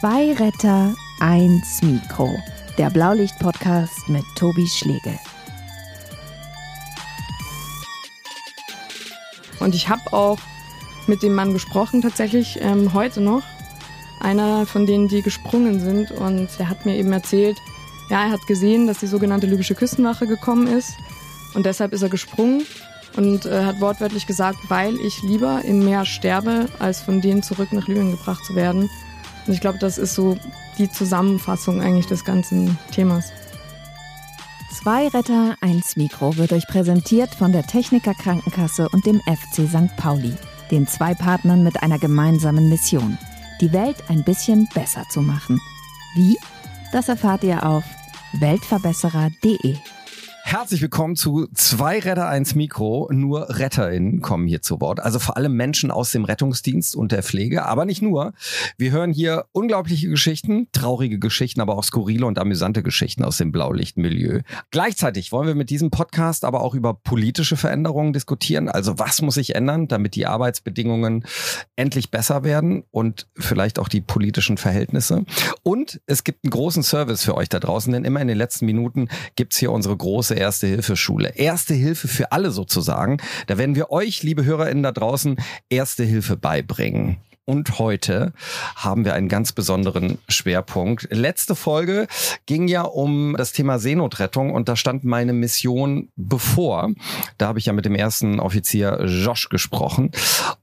[0.00, 2.36] Zwei Retter, eins Mikro.
[2.78, 5.16] Der Blaulicht-Podcast mit Tobi Schlegel.
[9.60, 10.38] Und ich habe auch
[11.06, 13.44] mit dem Mann gesprochen, tatsächlich ähm, heute noch.
[14.18, 16.10] Einer von denen, die gesprungen sind.
[16.10, 17.56] Und er hat mir eben erzählt,
[18.10, 20.96] ja, er hat gesehen, dass die sogenannte libysche Küstenwache gekommen ist.
[21.54, 22.66] Und deshalb ist er gesprungen
[23.16, 27.72] und äh, hat wortwörtlich gesagt, weil ich lieber im Meer sterbe, als von denen zurück
[27.72, 28.90] nach Libyen gebracht zu werden.
[29.46, 30.36] Ich glaube, das ist so
[30.78, 33.32] die Zusammenfassung eigentlich des ganzen Themas.
[34.72, 39.96] Zwei Retter, eins Mikro wird euch präsentiert von der Techniker Krankenkasse und dem FC St.
[39.96, 40.34] Pauli,
[40.70, 43.16] den zwei Partnern mit einer gemeinsamen Mission,
[43.60, 45.60] die Welt ein bisschen besser zu machen.
[46.16, 46.36] Wie?
[46.92, 47.84] Das erfahrt ihr auf
[48.34, 49.76] weltverbesserer.de.
[50.56, 53.10] Herzlich willkommen zu zwei Retter, eins Mikro.
[53.12, 55.00] Nur RetterInnen kommen hier zu Wort.
[55.00, 58.34] Also vor allem Menschen aus dem Rettungsdienst und der Pflege, aber nicht nur.
[58.78, 63.50] Wir hören hier unglaubliche Geschichten, traurige Geschichten, aber auch skurrile und amüsante Geschichten aus dem
[63.50, 64.42] Blaulichtmilieu.
[64.70, 68.68] Gleichzeitig wollen wir mit diesem Podcast aber auch über politische Veränderungen diskutieren.
[68.68, 71.24] Also was muss sich ändern, damit die Arbeitsbedingungen
[71.74, 75.24] endlich besser werden und vielleicht auch die politischen Verhältnisse.
[75.64, 78.66] Und es gibt einen großen Service für euch da draußen, denn immer in den letzten
[78.66, 81.30] Minuten gibt's hier unsere große große Erste-Hilfe-Schule.
[81.36, 83.16] Erste Hilfe für alle sozusagen.
[83.46, 85.36] Da werden wir euch, liebe HörerInnen da draußen,
[85.70, 87.16] Erste Hilfe beibringen.
[87.46, 88.34] Und heute
[88.76, 91.08] haben wir einen ganz besonderen Schwerpunkt.
[91.10, 92.08] Letzte Folge
[92.44, 96.90] ging ja um das Thema Seenotrettung und da stand meine Mission bevor.
[97.38, 100.10] Da habe ich ja mit dem ersten Offizier Josh gesprochen.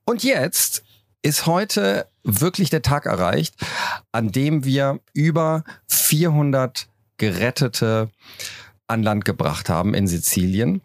[0.06, 0.84] Und jetzt
[1.24, 3.56] ist heute wirklich der Tag erreicht,
[4.12, 8.10] an dem wir über 400 gerettete
[8.92, 10.82] an Land gebracht haben in Sizilien.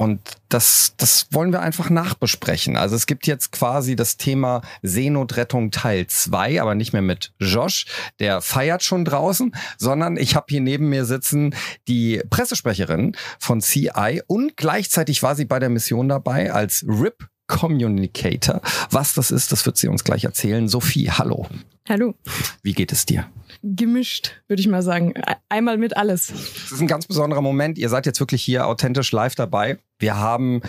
[0.00, 2.76] Und das, das wollen wir einfach nachbesprechen.
[2.76, 7.86] Also es gibt jetzt quasi das Thema Seenotrettung Teil 2, aber nicht mehr mit Josh,
[8.20, 11.52] der feiert schon draußen, sondern ich habe hier neben mir sitzen
[11.88, 18.60] die Pressesprecherin von CI und gleichzeitig war sie bei der Mission dabei als RIP Communicator.
[18.90, 20.68] Was das ist, das wird sie uns gleich erzählen.
[20.68, 21.46] Sophie, hallo.
[21.88, 22.14] Hallo.
[22.62, 23.26] Wie geht es dir?
[23.62, 25.14] Gemischt, würde ich mal sagen.
[25.48, 26.28] Einmal mit alles.
[26.28, 27.78] Das ist ein ganz besonderer Moment.
[27.78, 29.78] Ihr seid jetzt wirklich hier authentisch live dabei.
[29.98, 30.60] Wir haben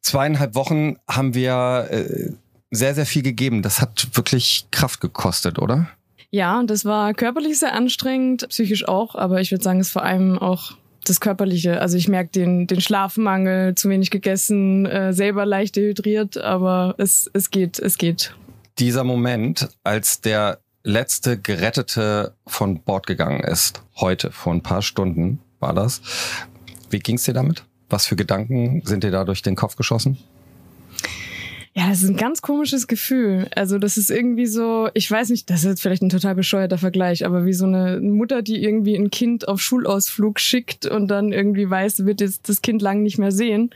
[0.00, 2.30] zweieinhalb Wochen haben wir äh,
[2.70, 3.62] sehr, sehr viel gegeben.
[3.62, 5.88] Das hat wirklich Kraft gekostet, oder?
[6.30, 10.02] Ja, das war körperlich sehr anstrengend, psychisch auch, aber ich würde sagen, es ist vor
[10.02, 10.72] allem auch
[11.08, 11.80] das Körperliche.
[11.80, 17.30] Also ich merke den, den Schlafmangel, zu wenig gegessen, äh, selber leicht dehydriert, aber es,
[17.32, 18.34] es geht, es geht.
[18.78, 25.40] Dieser Moment, als der letzte Gerettete von Bord gegangen ist, heute, vor ein paar Stunden
[25.58, 26.00] war das.
[26.90, 27.64] Wie ging's dir damit?
[27.88, 30.18] Was für Gedanken sind dir da durch den Kopf geschossen?
[31.78, 33.48] Ja, das ist ein ganz komisches Gefühl.
[33.54, 36.78] Also das ist irgendwie so, ich weiß nicht, das ist jetzt vielleicht ein total bescheuerter
[36.78, 41.32] Vergleich, aber wie so eine Mutter, die irgendwie ein Kind auf Schulausflug schickt und dann
[41.32, 43.74] irgendwie weiß, wird jetzt das Kind lang nicht mehr sehen.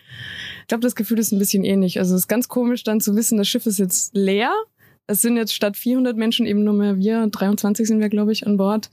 [0.63, 1.99] Ich glaube, das Gefühl ist ein bisschen ähnlich.
[1.99, 4.51] Also es ist ganz komisch dann zu wissen, das Schiff ist jetzt leer.
[5.07, 8.47] Es sind jetzt statt 400 Menschen eben nur mehr wir, 23 sind wir, glaube ich,
[8.47, 8.89] an Bord.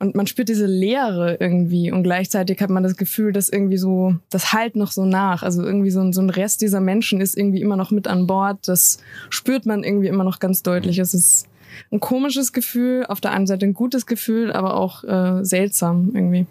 [0.00, 4.14] Und man spürt diese Leere irgendwie und gleichzeitig hat man das Gefühl, dass irgendwie so,
[4.30, 5.42] das halt noch so nach.
[5.42, 8.26] Also irgendwie so ein, so ein Rest dieser Menschen ist irgendwie immer noch mit an
[8.28, 8.68] Bord.
[8.68, 8.98] Das
[9.28, 10.98] spürt man irgendwie immer noch ganz deutlich.
[10.98, 11.48] Es ist
[11.90, 16.46] ein komisches Gefühl, auf der einen Seite ein gutes Gefühl, aber auch äh, seltsam irgendwie.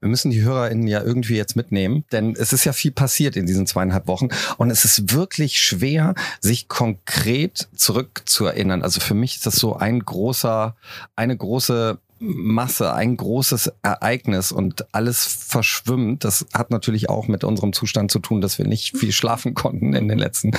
[0.00, 3.46] Wir müssen die HörerInnen ja irgendwie jetzt mitnehmen, denn es ist ja viel passiert in
[3.46, 8.82] diesen zweieinhalb Wochen und es ist wirklich schwer, sich konkret zurückzuerinnern.
[8.82, 10.76] Also für mich ist das so ein großer,
[11.16, 16.24] eine große Masse, ein großes Ereignis und alles verschwimmt.
[16.24, 19.94] Das hat natürlich auch mit unserem Zustand zu tun, dass wir nicht viel schlafen konnten
[19.94, 20.52] in den letzten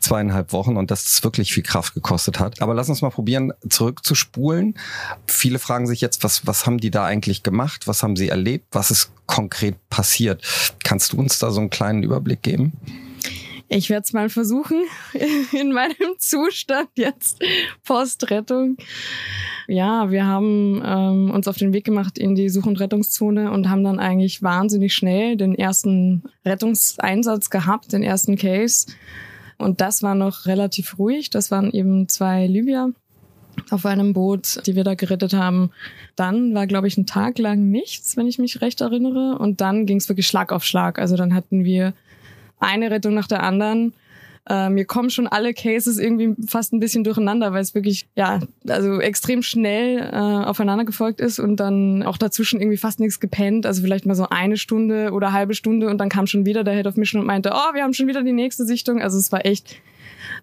[0.00, 2.60] zweieinhalb Wochen und dass es wirklich viel Kraft gekostet hat.
[2.62, 4.74] Aber lass uns mal probieren, zurückzuspulen.
[5.26, 7.86] Viele fragen sich jetzt, was, was haben die da eigentlich gemacht?
[7.86, 8.66] Was haben sie erlebt?
[8.72, 10.42] Was ist konkret passiert?
[10.84, 12.72] Kannst du uns da so einen kleinen Überblick geben?
[13.70, 14.82] Ich werde es mal versuchen
[15.52, 17.42] in meinem Zustand jetzt
[17.84, 18.78] Postrettung.
[19.66, 23.68] Ja, wir haben ähm, uns auf den Weg gemacht in die Such- und Rettungszone und
[23.68, 28.86] haben dann eigentlich wahnsinnig schnell den ersten Rettungseinsatz gehabt, den ersten Case.
[29.58, 31.28] Und das war noch relativ ruhig.
[31.28, 32.92] Das waren eben zwei Libyer
[33.70, 35.70] auf einem Boot, die wir da gerettet haben.
[36.16, 39.36] Dann war, glaube ich, ein Tag lang nichts, wenn ich mich recht erinnere.
[39.38, 40.98] Und dann ging es wirklich Schlag auf Schlag.
[40.98, 41.92] Also dann hatten wir
[42.60, 43.94] eine Rettung nach der anderen.
[44.48, 48.40] Äh, mir kommen schon alle Cases irgendwie fast ein bisschen durcheinander, weil es wirklich, ja,
[48.66, 53.66] also extrem schnell äh, aufeinander gefolgt ist und dann auch dazwischen irgendwie fast nichts gepennt.
[53.66, 56.74] Also vielleicht mal so eine Stunde oder halbe Stunde und dann kam schon wieder der
[56.74, 59.02] Head of Mission und meinte, oh, wir haben schon wieder die nächste Sichtung.
[59.02, 59.80] Also es war echt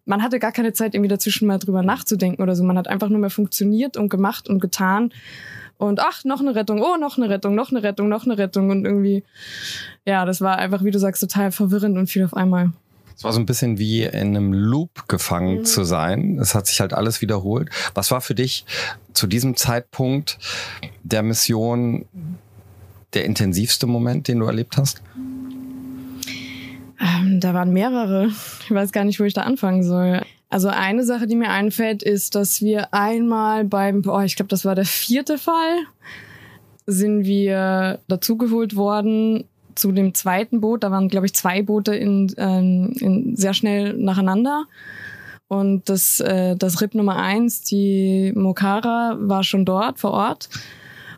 [0.06, 2.64] man hatte gar keine Zeit, irgendwie dazwischen mal drüber nachzudenken oder so.
[2.64, 5.12] Man hat einfach nur mehr funktioniert und gemacht und getan.
[5.78, 8.70] Und ach, noch eine Rettung, oh, noch eine Rettung, noch eine Rettung, noch eine Rettung.
[8.70, 9.24] Und irgendwie,
[10.06, 12.72] ja, das war einfach, wie du sagst, total verwirrend und viel auf einmal.
[13.18, 15.66] Es war so ein bisschen wie in einem Loop gefangen mhm.
[15.66, 16.38] zu sein.
[16.40, 17.70] Es hat sich halt alles wiederholt.
[17.94, 18.66] Was war für dich
[19.14, 20.38] zu diesem Zeitpunkt
[21.04, 22.06] der Mission
[23.14, 25.02] der intensivste Moment, den du erlebt hast?
[27.00, 28.28] Ähm, da waren mehrere.
[28.64, 30.22] Ich weiß gar nicht, wo ich da anfangen soll.
[30.50, 34.66] Also eine Sache, die mir einfällt, ist, dass wir einmal beim, boah, ich glaube, das
[34.66, 35.86] war der vierte Fall,
[36.86, 40.84] sind wir dazugeholt worden zu dem zweiten Boot.
[40.84, 44.66] Da waren, glaube ich, zwei Boote in, ähm, in sehr schnell nacheinander.
[45.48, 50.50] Und das, äh, das RIP Nummer eins, die Mokara, war schon dort vor Ort.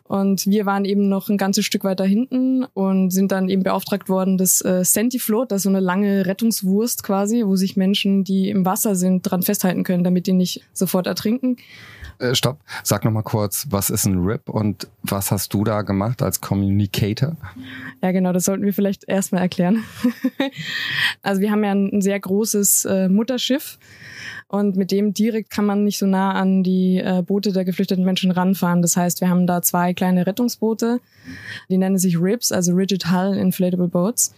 [0.08, 4.08] Und wir waren eben noch ein ganzes Stück weiter hinten und sind dann eben beauftragt
[4.08, 8.48] worden, das äh, Sentifloat, das ist so eine lange Rettungswurst quasi, wo sich Menschen, die
[8.48, 11.58] im Wasser sind, dran festhalten können, damit die nicht sofort ertrinken.
[12.18, 15.82] Äh, stopp, sag noch mal kurz, was ist ein RIP und was hast du da
[15.82, 17.36] gemacht als Communicator?
[18.02, 19.84] Ja, genau, das sollten wir vielleicht erstmal erklären.
[21.22, 23.78] also wir haben ja ein, ein sehr großes äh, Mutterschiff
[24.48, 28.04] und mit dem direkt kann man nicht so nah an die äh, Boote der geflüchteten
[28.04, 28.82] Menschen ranfahren.
[28.82, 31.00] Das heißt, wir haben da zwei kleine Rettungsboote,
[31.68, 34.34] die nennen sich RIPS, also Rigid Hull Inflatable Boats.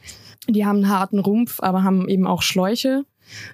[0.49, 3.05] Die haben einen harten Rumpf, aber haben eben auch Schläuche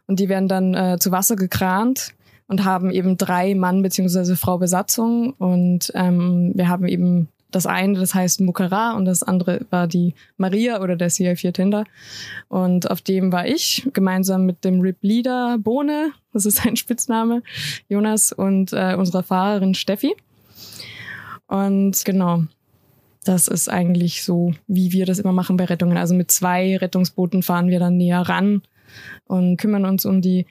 [0.09, 2.16] und die werden dann äh, zu Wasser gekrant
[2.49, 7.99] und haben eben drei Mann beziehungsweise Frau Besatzung und ähm, wir haben eben das eine,
[7.99, 11.85] das heißt Mukara und das andere war die Maria oder der CI4 Tender.
[12.49, 17.43] Und auf dem war ich gemeinsam mit dem Rip Leader Bohne, das ist sein Spitzname,
[17.89, 20.15] Jonas und äh, unserer Fahrerin Steffi.
[21.47, 22.45] Und genau,
[23.25, 25.97] das ist eigentlich so, wie wir das immer machen bei Rettungen.
[25.97, 28.63] Also mit zwei Rettungsbooten fahren wir dann näher ran
[29.27, 30.47] und kümmern uns um die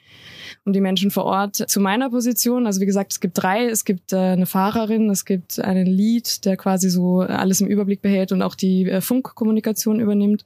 [0.65, 1.55] um die Menschen vor Ort.
[1.55, 3.65] Zu meiner Position, also wie gesagt, es gibt drei.
[3.65, 8.01] Es gibt äh, eine Fahrerin, es gibt einen Lead, der quasi so alles im Überblick
[8.01, 10.45] behält und auch die äh, Funkkommunikation übernimmt.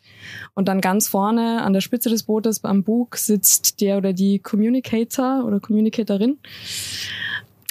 [0.55, 4.39] Und dann ganz vorne an der Spitze des Bootes am Bug sitzt der oder die
[4.39, 6.37] Communicator oder Communicatorin.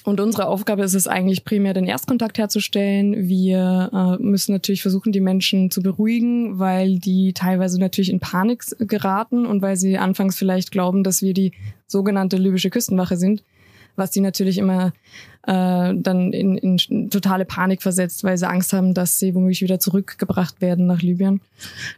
[0.09, 3.29] Und unsere Aufgabe ist es eigentlich primär, den Erstkontakt herzustellen.
[3.29, 8.65] Wir äh, müssen natürlich versuchen, die Menschen zu beruhigen, weil die teilweise natürlich in Panik
[8.79, 11.53] geraten und weil sie anfangs vielleicht glauben, dass wir die
[11.87, 13.43] sogenannte libysche Küstenwache sind
[13.99, 14.93] was die natürlich immer
[15.47, 19.81] äh, dann in, in totale Panik versetzt, weil sie Angst haben, dass sie womöglich wieder
[19.81, 21.41] zurückgebracht werden nach Libyen.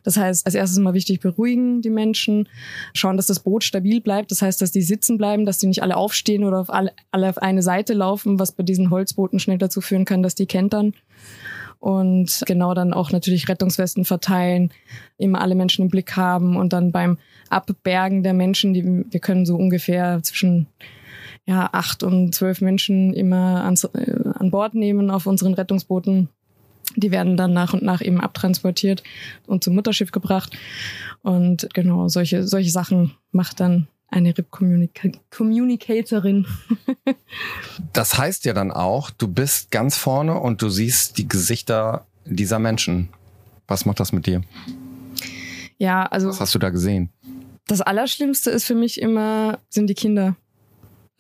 [0.03, 2.49] Das heißt, als erstes mal wichtig beruhigen die Menschen,
[2.95, 4.31] schauen, dass das Boot stabil bleibt.
[4.31, 7.29] Das heißt, dass die sitzen bleiben, dass die nicht alle aufstehen oder auf alle, alle
[7.29, 10.95] auf eine Seite laufen, was bei diesen Holzbooten schnell dazu führen kann, dass die kentern
[11.81, 14.71] und genau dann auch natürlich Rettungswesten verteilen,
[15.17, 17.19] immer alle Menschen im Blick haben und dann beim
[17.49, 20.67] Abbergen der Menschen, die wir können so ungefähr zwischen
[21.47, 26.29] ja, acht und zwölf Menschen immer ans, äh, an Bord nehmen auf unseren Rettungsbooten.
[26.97, 29.03] Die werden dann nach und nach eben abtransportiert
[29.47, 30.57] und zum Mutterschiff gebracht.
[31.23, 36.47] Und genau, solche, solche Sachen macht dann eine RIP-Communicatorin.
[37.93, 42.59] das heißt ja dann auch, du bist ganz vorne und du siehst die Gesichter dieser
[42.59, 43.09] Menschen.
[43.69, 44.43] Was macht das mit dir?
[45.79, 46.29] Ja, also.
[46.29, 47.11] Was hast du da gesehen?
[47.67, 50.35] Das Allerschlimmste ist für mich immer, sind die Kinder.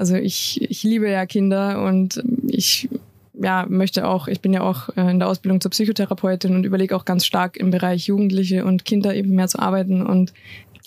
[0.00, 2.88] Also ich, ich liebe ja Kinder und ich
[3.34, 6.96] ja, möchte auch, ich bin ja auch äh, in der Ausbildung zur Psychotherapeutin und überlege
[6.96, 10.06] auch ganz stark im Bereich Jugendliche und Kinder eben mehr zu arbeiten.
[10.06, 10.32] Und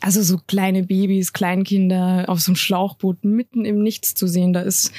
[0.01, 4.61] also so kleine Babys, Kleinkinder auf so einem Schlauchboot mitten im Nichts zu sehen, da
[4.61, 4.91] ist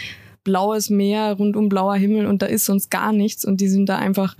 [0.44, 3.44] blaues Meer, rundum blauer Himmel und da ist sonst gar nichts.
[3.44, 4.36] Und die sind da einfach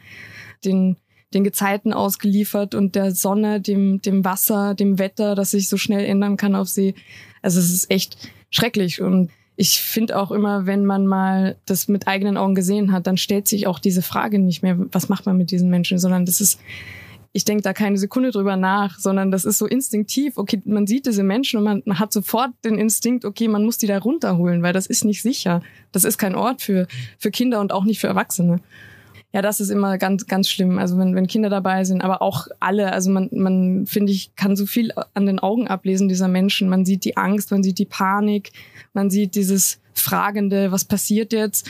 [0.65, 0.99] den
[1.33, 6.05] den Gezeiten ausgeliefert und der Sonne, dem, dem Wasser, dem Wetter, das sich so schnell
[6.05, 6.95] ändern kann auf See.
[7.43, 9.03] Also es ist echt schrecklich.
[9.03, 13.17] Und ich finde auch immer, wenn man mal das mit eigenen Augen gesehen hat, dann
[13.17, 16.41] stellt sich auch diese Frage nicht mehr, was macht man mit diesen Menschen, sondern das
[16.41, 16.59] ist,
[17.33, 21.07] ich denke da keine Sekunde drüber nach, sondern das ist so instinktiv, okay, man sieht
[21.07, 24.63] diese Menschen und man, man hat sofort den Instinkt, okay, man muss die da runterholen,
[24.63, 25.63] weil das ist nicht sicher.
[25.93, 28.61] Das ist kein Ort für, für Kinder und auch nicht für Erwachsene.
[29.35, 30.79] Ja, das ist immer ganz, ganz schlimm.
[30.79, 32.93] Also wenn, wenn Kinder dabei sind, aber auch alle.
[32.93, 36.69] Also man, man finde ich, kann so viel an den Augen ablesen dieser Menschen.
[36.69, 38.53] Man sieht die Angst, man sieht die Panik,
[38.93, 41.69] man sieht dieses Fragende, was passiert jetzt.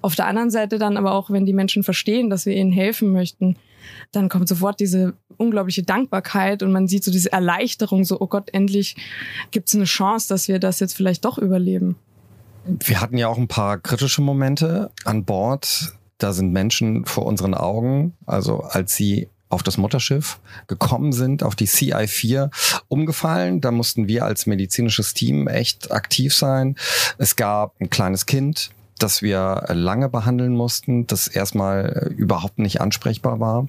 [0.00, 3.12] Auf der anderen Seite dann aber auch, wenn die Menschen verstehen, dass wir ihnen helfen
[3.12, 3.56] möchten,
[4.10, 8.48] dann kommt sofort diese unglaubliche Dankbarkeit und man sieht so diese Erleichterung, so, oh Gott,
[8.54, 8.96] endlich
[9.50, 11.96] gibt es eine Chance, dass wir das jetzt vielleicht doch überleben.
[12.64, 15.92] Wir hatten ja auch ein paar kritische Momente an Bord
[16.22, 21.54] da sind Menschen vor unseren Augen, also als sie auf das Mutterschiff gekommen sind, auf
[21.54, 22.50] die CI4
[22.88, 23.60] umgefallen.
[23.60, 26.76] Da mussten wir als medizinisches Team echt aktiv sein.
[27.18, 33.40] Es gab ein kleines Kind, das wir lange behandeln mussten, das erstmal überhaupt nicht ansprechbar
[33.40, 33.68] war.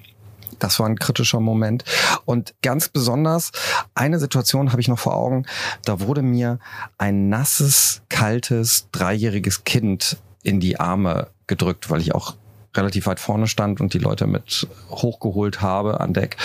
[0.58, 1.84] Das war ein kritischer Moment.
[2.24, 3.50] Und ganz besonders,
[3.94, 5.44] eine Situation habe ich noch vor Augen,
[5.84, 6.60] da wurde mir
[6.96, 12.36] ein nasses, kaltes, dreijähriges Kind in die Arme gedrückt, weil ich auch
[12.74, 16.36] relativ weit vorne stand und die Leute mit hochgeholt habe an Deck.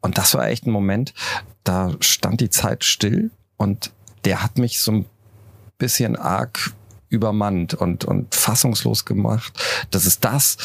[0.00, 1.14] Und das war echt ein Moment,
[1.64, 3.90] da stand die Zeit still und
[4.24, 5.06] der hat mich so ein
[5.78, 6.72] bisschen arg
[7.08, 9.52] übermannt und, und fassungslos gemacht,
[9.90, 10.56] dass es das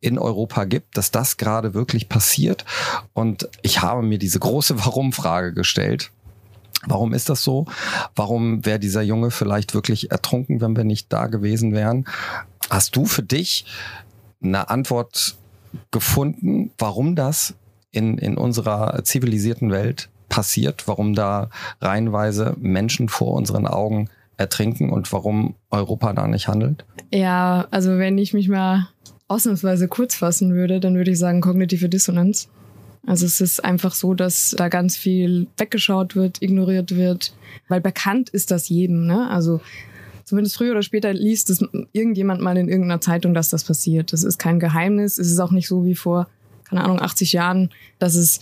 [0.00, 2.64] in Europa gibt, dass das gerade wirklich passiert.
[3.12, 6.10] Und ich habe mir diese große Warum-Frage gestellt.
[6.86, 7.66] Warum ist das so?
[8.14, 12.06] Warum wäre dieser Junge vielleicht wirklich ertrunken, wenn wir nicht da gewesen wären?
[12.70, 13.66] Hast du für dich
[14.42, 15.36] eine Antwort
[15.90, 17.54] gefunden, warum das
[17.92, 25.12] in, in unserer zivilisierten Welt passiert, warum da reihenweise Menschen vor unseren Augen ertrinken und
[25.12, 26.84] warum Europa da nicht handelt?
[27.12, 28.88] Ja, also wenn ich mich mal
[29.28, 32.48] ausnahmsweise kurz fassen würde, dann würde ich sagen kognitive Dissonanz.
[33.06, 37.32] Also es ist einfach so, dass da ganz viel weggeschaut wird, ignoriert wird,
[37.68, 39.06] weil bekannt ist das jedem.
[39.06, 39.28] Ne?
[39.30, 39.60] Also
[40.30, 41.58] zumindest früher oder später liest es
[41.90, 44.12] irgendjemand mal in irgendeiner Zeitung, dass das passiert.
[44.12, 45.18] Das ist kein Geheimnis.
[45.18, 46.28] Es ist auch nicht so wie vor,
[46.62, 48.38] keine Ahnung, 80 Jahren, dass es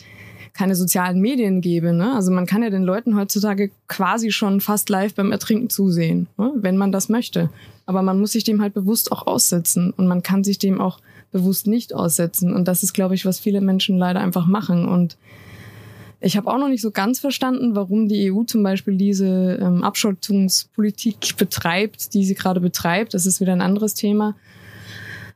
[0.52, 1.95] keine sozialen Medien gäbe.
[1.95, 2.14] Ne?
[2.14, 6.52] Also man kann ja den Leuten heutzutage quasi schon fast live beim Ertrinken zusehen, ne?
[6.57, 7.49] wenn man das möchte.
[7.87, 10.99] Aber man muss sich dem halt bewusst auch aussetzen und man kann sich dem auch
[11.33, 12.52] bewusst nicht aussetzen.
[12.52, 14.87] Und das ist, glaube ich, was viele Menschen leider einfach machen.
[14.87, 15.16] Und
[16.21, 19.85] ich habe auch noch nicht so ganz verstanden, warum die EU zum Beispiel diese ähm,
[19.85, 23.15] Abschottungspolitik betreibt, die sie gerade betreibt.
[23.15, 24.37] Das ist wieder ein anderes Thema.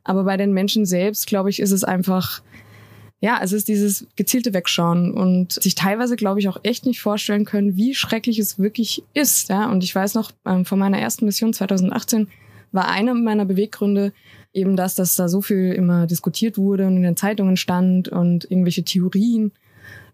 [0.03, 2.43] Aber bei den Menschen selbst, glaube ich, ist es einfach
[3.23, 7.45] ja, es ist dieses gezielte Wegschauen und sich teilweise, glaube ich, auch echt nicht vorstellen
[7.45, 9.49] können, wie schrecklich es wirklich ist.
[9.49, 12.27] Ja, und ich weiß noch, ähm, von meiner ersten Mission 2018
[12.73, 14.12] war einer meiner Beweggründe
[14.53, 18.51] eben das, dass da so viel immer diskutiert wurde und in den Zeitungen stand und
[18.51, 19.53] irgendwelche Theorien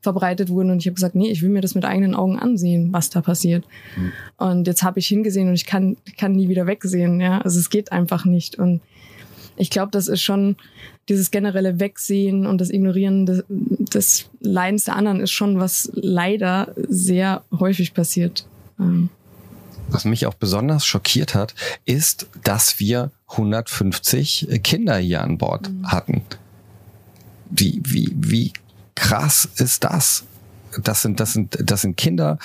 [0.01, 0.71] verbreitet wurden.
[0.71, 3.21] Und ich habe gesagt, nee, ich will mir das mit eigenen Augen ansehen, was da
[3.21, 3.65] passiert.
[3.97, 4.13] Mhm.
[4.37, 7.21] Und jetzt habe ich hingesehen und ich kann, kann nie wieder wegsehen.
[7.21, 8.57] Ja, also es geht einfach nicht.
[8.57, 8.81] Und
[9.57, 10.57] ich glaube, das ist schon
[11.09, 16.75] dieses generelle Wegsehen und das Ignorieren des, des Leidens der anderen ist schon was leider
[16.77, 18.47] sehr häufig passiert.
[18.79, 19.09] Ähm.
[19.89, 21.55] Was mich auch besonders schockiert hat,
[21.87, 25.91] ist, dass wir 150 Kinder hier an Bord mhm.
[25.91, 26.23] hatten.
[27.51, 28.53] Wie, wie, wie
[28.99, 30.25] krass ist das?
[30.83, 32.39] Das sind, das sind, das sind Kinder,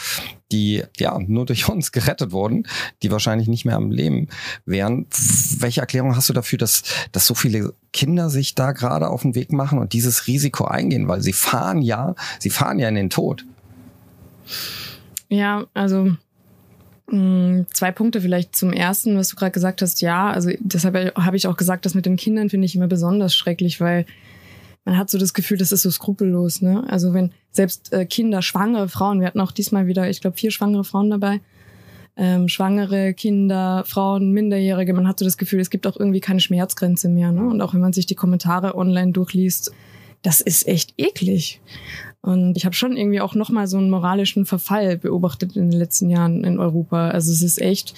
[0.51, 2.67] die ja nur durch uns gerettet wurden,
[3.01, 4.29] die wahrscheinlich nicht mehr am Leben
[4.65, 5.07] wären.
[5.57, 9.35] Welche Erklärung hast du dafür, dass, dass so viele Kinder sich da gerade auf den
[9.35, 11.07] Weg machen und dieses Risiko eingehen?
[11.07, 13.45] Weil sie fahren ja, sie fahren ja in den Tod.
[15.27, 16.15] Ja, also
[17.07, 20.01] mm, Zwei Punkte vielleicht zum ersten, was du gerade gesagt hast.
[20.01, 23.35] Ja, also deshalb habe ich auch gesagt, das mit den Kindern finde ich immer besonders
[23.35, 24.05] schrecklich, weil
[24.85, 26.61] man hat so das Gefühl, das ist so skrupellos.
[26.61, 26.83] Ne?
[26.87, 30.51] Also wenn selbst äh, Kinder, schwangere Frauen, wir hatten auch diesmal wieder, ich glaube, vier
[30.51, 31.39] schwangere Frauen dabei,
[32.15, 36.39] ähm, schwangere Kinder, Frauen, Minderjährige, man hat so das Gefühl, es gibt auch irgendwie keine
[36.39, 37.31] Schmerzgrenze mehr.
[37.31, 37.47] Ne?
[37.47, 39.71] Und auch wenn man sich die Kommentare online durchliest,
[40.21, 41.61] das ist echt eklig.
[42.21, 46.09] Und ich habe schon irgendwie auch nochmal so einen moralischen Verfall beobachtet in den letzten
[46.09, 47.09] Jahren in Europa.
[47.09, 47.93] Also es ist echt,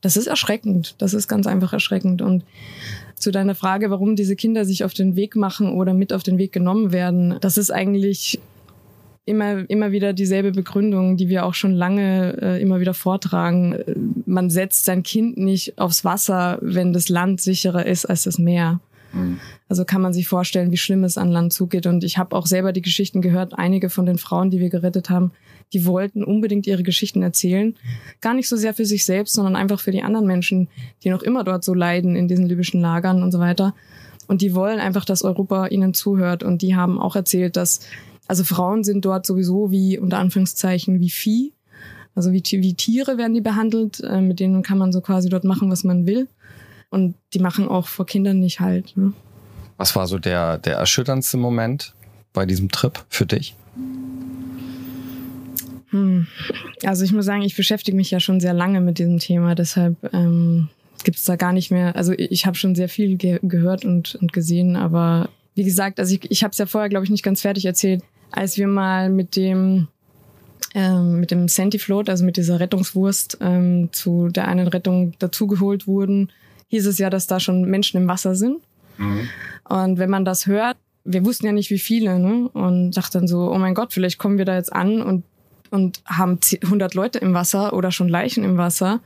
[0.00, 0.96] das ist erschreckend.
[0.98, 2.22] Das ist ganz einfach erschreckend.
[2.22, 2.44] Und
[3.20, 6.38] zu deiner Frage, warum diese Kinder sich auf den Weg machen oder mit auf den
[6.38, 8.40] Weg genommen werden, das ist eigentlich
[9.26, 13.76] immer, immer wieder dieselbe Begründung, die wir auch schon lange äh, immer wieder vortragen.
[14.26, 18.80] Man setzt sein Kind nicht aufs Wasser, wenn das Land sicherer ist als das Meer.
[19.12, 19.38] Mhm.
[19.68, 21.86] Also kann man sich vorstellen, wie schlimm es an Land zugeht.
[21.86, 25.10] Und ich habe auch selber die Geschichten gehört, einige von den Frauen, die wir gerettet
[25.10, 25.32] haben,
[25.72, 27.76] die wollten unbedingt ihre Geschichten erzählen.
[28.20, 30.68] Gar nicht so sehr für sich selbst, sondern einfach für die anderen Menschen,
[31.02, 33.74] die noch immer dort so leiden in diesen libyschen Lagern und so weiter.
[34.26, 36.42] Und die wollen einfach, dass Europa ihnen zuhört.
[36.42, 37.80] Und die haben auch erzählt, dass,
[38.26, 41.52] also Frauen sind dort sowieso wie, unter Anführungszeichen, wie Vieh.
[42.14, 44.00] Also wie, wie Tiere werden die behandelt.
[44.00, 46.28] Äh, mit denen kann man so quasi dort machen, was man will.
[46.90, 48.96] Und die machen auch vor Kindern nicht halt.
[48.96, 49.12] Ne?
[49.76, 51.94] Was war so der, der erschütterndste Moment
[52.32, 53.56] bei diesem Trip für dich?
[55.90, 56.26] Hm.
[56.84, 59.96] Also ich muss sagen, ich beschäftige mich ja schon sehr lange mit diesem Thema, deshalb
[60.12, 60.68] ähm,
[61.04, 61.96] gibt es da gar nicht mehr.
[61.96, 66.14] Also ich habe schon sehr viel ge gehört und, und gesehen, aber wie gesagt, also
[66.14, 69.10] ich, ich habe es ja vorher, glaube ich, nicht ganz fertig erzählt, als wir mal
[69.10, 69.88] mit dem
[70.74, 76.30] ähm, mit dem Sentifloat, also mit dieser Rettungswurst ähm, zu der einen Rettung dazugeholt wurden,
[76.68, 78.58] hieß es ja, dass da schon Menschen im Wasser sind.
[78.96, 79.28] Mhm.
[79.68, 82.48] Und wenn man das hört, wir wussten ja nicht, wie viele, ne?
[82.52, 85.24] Und dachte dann so, oh mein Gott, vielleicht kommen wir da jetzt an und,
[85.70, 89.00] und haben 100 Leute im Wasser oder schon Leichen im Wasser.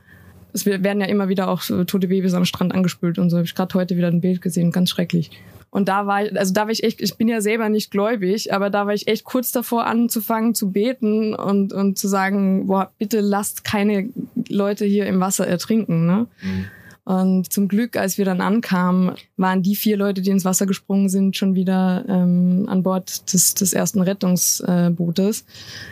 [0.53, 3.37] Es werden ja immer wieder auch so tote Babys am Strand angespült und so.
[3.37, 5.31] Habe ich gerade heute wieder ein Bild gesehen, ganz schrecklich.
[5.75, 8.53] Und da war ich, also da war ich echt, ich bin ja selber nicht gläubig,
[8.53, 12.91] aber da war ich echt kurz davor anzufangen zu beten und, und zu sagen, boah,
[12.97, 14.07] bitte lasst keine
[14.47, 16.27] Leute hier im Wasser ertrinken, ne?
[16.41, 16.65] Mhm.
[17.05, 21.07] Und zum Glück, als wir dann ankamen, waren die vier Leute, die ins Wasser gesprungen
[21.07, 25.45] sind, schon wieder ähm, an Bord des, des ersten Rettungsbootes.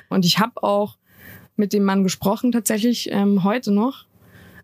[0.10, 0.98] Und ich habe auch
[1.56, 4.06] mit dem Mann gesprochen, tatsächlich ähm, heute noch.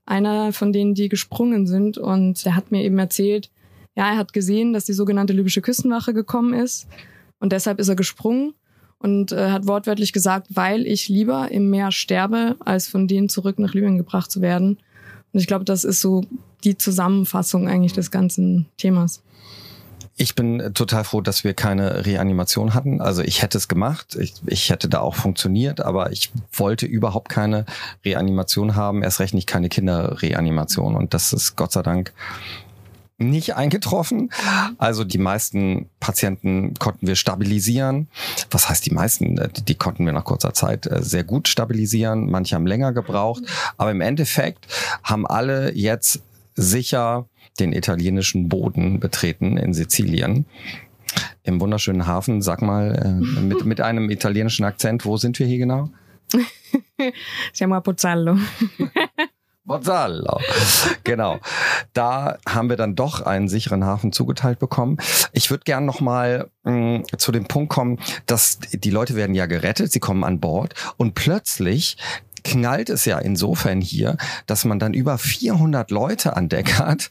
[0.08, 2.00] Einer von denen, die gesprungen sind.
[2.00, 3.52] Und der hat mir eben erzählt,
[3.96, 6.88] ja, er hat gesehen, dass die sogenannte libysche Küstenwache gekommen ist.
[7.40, 8.56] Und deshalb ist er gesprungen
[8.98, 13.60] und äh, hat wortwörtlich gesagt, weil ich lieber im Meer sterbe, als von denen zurück
[13.60, 14.80] nach Libyen gebracht zu werden.
[15.34, 16.24] Und ich glaube, das ist so
[16.64, 19.22] die Zusammenfassung eigentlich des ganzen Themas.
[20.22, 23.00] Ich bin total froh, dass wir keine Reanimation hatten.
[23.00, 27.30] Also ich hätte es gemacht, ich, ich hätte da auch funktioniert, aber ich wollte überhaupt
[27.30, 27.66] keine
[28.04, 30.98] Reanimation haben, erst recht nicht keine Kinderreanimation.
[30.98, 32.14] Und das ist Gott sei Dank
[33.20, 34.32] nicht eingetroffen.
[34.78, 38.08] Also die meisten Patienten konnten wir stabilisieren.
[38.50, 39.40] Was heißt die meisten?
[39.68, 42.30] Die konnten wir nach kurzer Zeit äh, sehr gut stabilisieren.
[42.30, 43.44] Manche haben länger gebraucht.
[43.78, 44.68] Aber im Endeffekt
[45.04, 46.22] haben alle jetzt
[46.56, 47.28] sicher
[47.60, 50.46] den italienischen Boden betreten in Sizilien.
[51.44, 55.58] Im wunderschönen Hafen, sag mal, äh, mit, mit einem italienischen Akzent, wo sind wir hier
[55.58, 55.90] genau?
[57.54, 58.38] Siamo a Pozzallo.
[59.70, 60.40] Bozzallo.
[61.04, 61.40] Genau.
[61.94, 64.98] Da haben wir dann doch einen sicheren Hafen zugeteilt bekommen.
[65.32, 69.36] Ich würde gern noch mal mh, mm, zu dem Punkt kommen, dass die Leute werden
[69.36, 71.98] ja gerettet, sie kommen an Bord und plötzlich
[72.44, 77.10] knallt es ja insofern hier, dass man dann über 400 Leute an Deck hat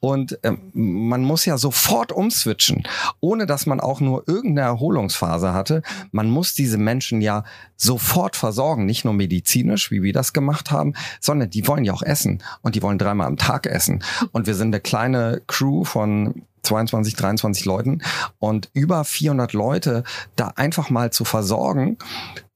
[0.00, 2.82] und ähm, man muss ja sofort umswitchen,
[3.20, 5.82] ohne dass man auch nur irgendeine Erholungsphase hatte.
[6.12, 7.44] Man muss diese Menschen ja
[7.76, 12.02] sofort versorgen, nicht nur medizinisch, wie wir das gemacht haben, sondern die wollen ja auch
[12.02, 14.02] essen und die wollen dreimal am Tag essen.
[14.32, 18.02] Und wir sind eine kleine Crew von 22, 23 Leuten
[18.38, 20.04] und über 400 Leute
[20.36, 21.96] da einfach mal zu versorgen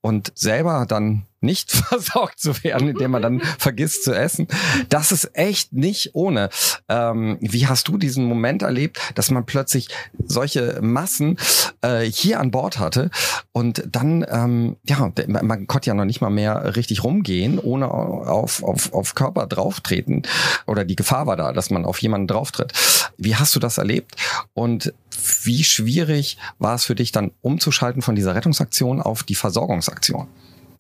[0.05, 4.49] und selber dann nicht versorgt zu werden, indem man dann vergisst zu essen.
[4.91, 6.51] Das ist echt nicht ohne.
[6.91, 9.89] Ähm, wie hast du diesen Moment erlebt, dass man plötzlich
[10.23, 11.39] solche Massen
[11.81, 13.11] äh, hier an Bord hatte
[13.53, 18.63] und dann, ähm, ja, man konnte ja noch nicht mal mehr richtig rumgehen, ohne auf,
[18.63, 20.23] auf, auf Körper drauftreten
[20.67, 22.75] oder die Gefahr war da, dass man auf jemanden drauftritt.
[23.17, 24.17] Wie hast du das erlebt
[24.53, 24.93] und
[25.45, 30.29] wie schwierig war es für dich dann umzuschalten von dieser Rettungsaktion auf die Versorgungsaktion?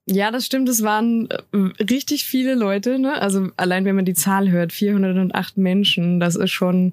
[0.06, 0.68] Ja, das stimmt.
[0.68, 2.98] Es waren äh, richtig viele Leute.
[2.98, 3.20] Ne?
[3.20, 6.92] Also allein wenn man die Zahl hört, 408 Menschen, das ist schon,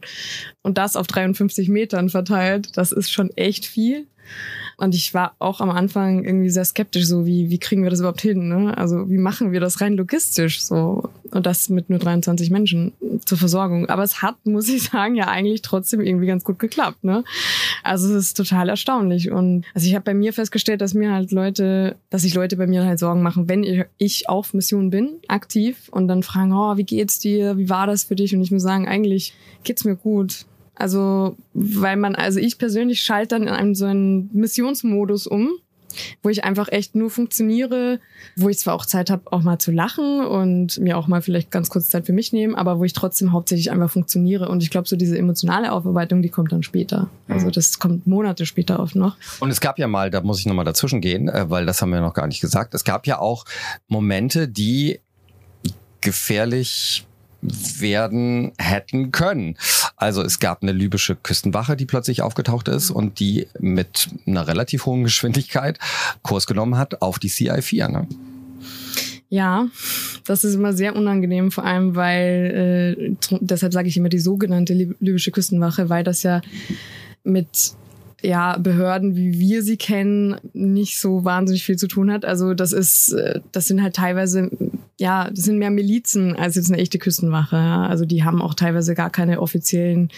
[0.62, 4.08] und das auf 53 Metern verteilt, das ist schon echt viel.
[4.82, 8.00] Und ich war auch am Anfang irgendwie sehr skeptisch, so wie, wie kriegen wir das
[8.00, 8.48] überhaupt hin?
[8.48, 8.76] Ne?
[8.76, 11.08] Also wie machen wir das rein logistisch so?
[11.30, 12.92] Und das mit nur 23 Menschen
[13.24, 13.90] zur Versorgung.
[13.90, 17.04] Aber es hat, muss ich sagen, ja eigentlich trotzdem irgendwie ganz gut geklappt.
[17.04, 17.24] Ne?
[17.84, 19.30] Also es ist total erstaunlich.
[19.30, 22.66] Und also ich habe bei mir festgestellt, dass mir halt Leute, dass sich Leute bei
[22.66, 26.86] mir halt Sorgen machen, wenn ich auf Mission bin, aktiv, und dann fragen, oh, wie
[26.86, 27.56] geht's dir?
[27.56, 28.34] Wie war das für dich?
[28.34, 30.48] Und ich muss sagen, eigentlich geht's mir gut.
[30.76, 35.50] Also, weil man, also ich persönlich schalte dann in einem so einen Missionsmodus um,
[36.24, 38.00] wo ich einfach echt nur funktioniere,
[38.36, 41.52] wo ich zwar auch Zeit habe, auch mal zu lachen und mir auch mal vielleicht
[41.52, 44.50] ganz kurz Zeit für mich nehmen, aber wo ich trotzdem hauptsächlich einfach funktioniere.
[44.50, 47.10] Und ich glaube, so diese emotionale Aufarbeitung, die kommt dann später.
[47.28, 47.52] Also mhm.
[47.52, 49.18] das kommt Monate später oft noch.
[49.40, 51.92] Und es gab ja mal, da muss ich nochmal dazwischen gehen, äh, weil das haben
[51.92, 53.46] wir noch gar nicht gesagt, es gab ja auch
[53.88, 55.00] Momente, die
[56.02, 57.06] gefährlich
[57.42, 59.58] werden hätten können.
[59.96, 64.86] Also es gab eine libysche Küstenwache, die plötzlich aufgetaucht ist und die mit einer relativ
[64.86, 65.80] hohen Geschwindigkeit
[66.24, 67.88] Kurs genommen hat auf die CI4.
[67.88, 68.08] Ne?
[69.30, 69.68] Ja,
[70.26, 74.74] das ist immer sehr unangenehm, vor allem weil, äh, deshalb sage ich immer die sogenannte
[74.74, 76.42] libysche Küstenwache, weil das ja
[77.24, 77.76] mit
[78.22, 82.26] ja, Behörden, wie wir sie kennen, nicht so wahnsinnig viel zu tun hat.
[82.26, 84.52] Also das ist, äh, das sind halt teilweise
[85.00, 87.56] ja, das sind mehr Milizen als jetzt eine echte Küstenwache.
[87.56, 87.88] Ja.
[87.88, 90.10] Also die haben auch teilweise gar keine offiziellen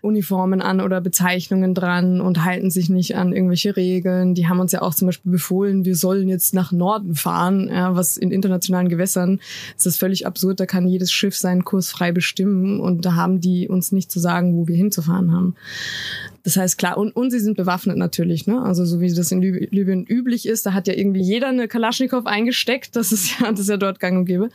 [0.00, 4.34] Uniformen an oder Bezeichnungen dran und halten sich nicht an irgendwelche Regeln.
[4.34, 7.94] Die haben uns ja auch zum Beispiel befohlen, wir sollen jetzt nach Norden fahren, ja,
[7.94, 9.40] was in internationalen Gewässern
[9.76, 10.60] ist das völlig absurd.
[10.60, 14.20] Da kann jedes Schiff seinen Kurs frei bestimmen und da haben die uns nicht zu
[14.20, 15.54] sagen, wo wir hinzufahren haben.
[16.42, 18.62] Das heißt, klar, und, und sie sind bewaffnet natürlich, ne?
[18.62, 22.26] Also so wie das in Libyen üblich ist, da hat ja irgendwie jeder eine Kalaschnikow
[22.26, 22.96] eingesteckt.
[22.96, 24.48] Das ist ja, das ist ja dort gang und gäbe.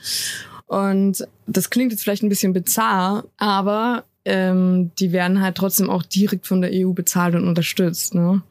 [0.68, 6.04] Und das klingt jetzt vielleicht ein bisschen bizarr, aber ähm, die werden halt trotzdem auch
[6.04, 8.16] direkt von der EU bezahlt und unterstützt.
[8.16, 8.42] Ne?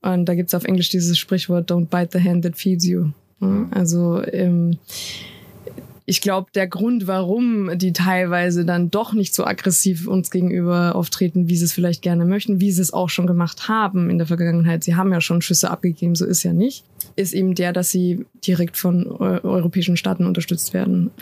[0.00, 3.10] Und da gibt's auf Englisch dieses Sprichwort, don't bite the hand that feeds you.
[3.40, 3.68] Ne?
[3.72, 4.78] Also ähm,
[6.10, 11.48] ich glaube, der Grund, warum die teilweise dann doch nicht so aggressiv uns gegenüber auftreten,
[11.48, 14.26] wie sie es vielleicht gerne möchten, wie sie es auch schon gemacht haben in der
[14.26, 16.82] Vergangenheit, sie haben ja schon Schüsse abgegeben, so ist ja nicht,
[17.14, 21.12] ist eben der, dass sie direkt von europäischen Staaten unterstützt werden.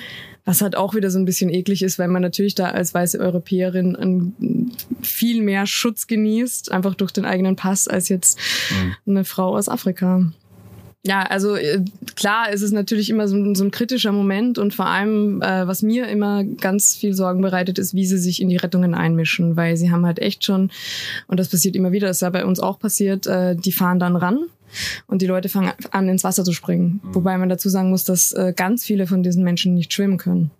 [0.46, 3.18] Was halt auch wieder so ein bisschen eklig ist, weil man natürlich da als weiße
[3.18, 4.72] Europäerin
[5.02, 8.38] viel mehr Schutz genießt, einfach durch den eigenen Pass, als jetzt
[8.70, 8.94] mhm.
[9.06, 10.32] eine Frau aus Afrika.
[11.06, 11.84] Ja, also äh,
[12.16, 15.66] klar, es ist natürlich immer so ein, so ein kritischer Moment und vor allem, äh,
[15.66, 19.56] was mir immer ganz viel Sorgen bereitet, ist, wie sie sich in die Rettungen einmischen,
[19.56, 20.70] weil sie haben halt echt schon,
[21.28, 24.00] und das passiert immer wieder, das ist ja bei uns auch passiert, äh, die fahren
[24.00, 24.40] dann ran
[25.06, 27.00] und die Leute fangen an, ins Wasser zu springen.
[27.02, 27.14] Mhm.
[27.14, 30.50] Wobei man dazu sagen muss, dass äh, ganz viele von diesen Menschen nicht schwimmen können.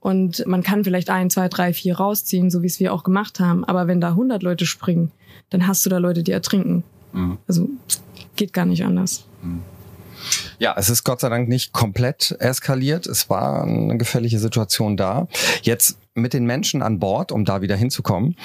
[0.00, 3.38] Und man kann vielleicht ein, zwei, drei, vier rausziehen, so wie es wir auch gemacht
[3.38, 3.64] haben.
[3.64, 5.10] Aber wenn da 100 Leute springen,
[5.50, 6.84] dann hast du da Leute, die ertrinken.
[7.12, 7.38] Mhm.
[7.46, 7.68] Also
[8.36, 9.27] geht gar nicht anders.
[10.58, 13.06] Ja, es ist Gott sei Dank nicht komplett eskaliert.
[13.06, 15.28] Es war eine gefährliche Situation da.
[15.62, 18.36] Jetzt mit den Menschen an Bord, um da wieder hinzukommen.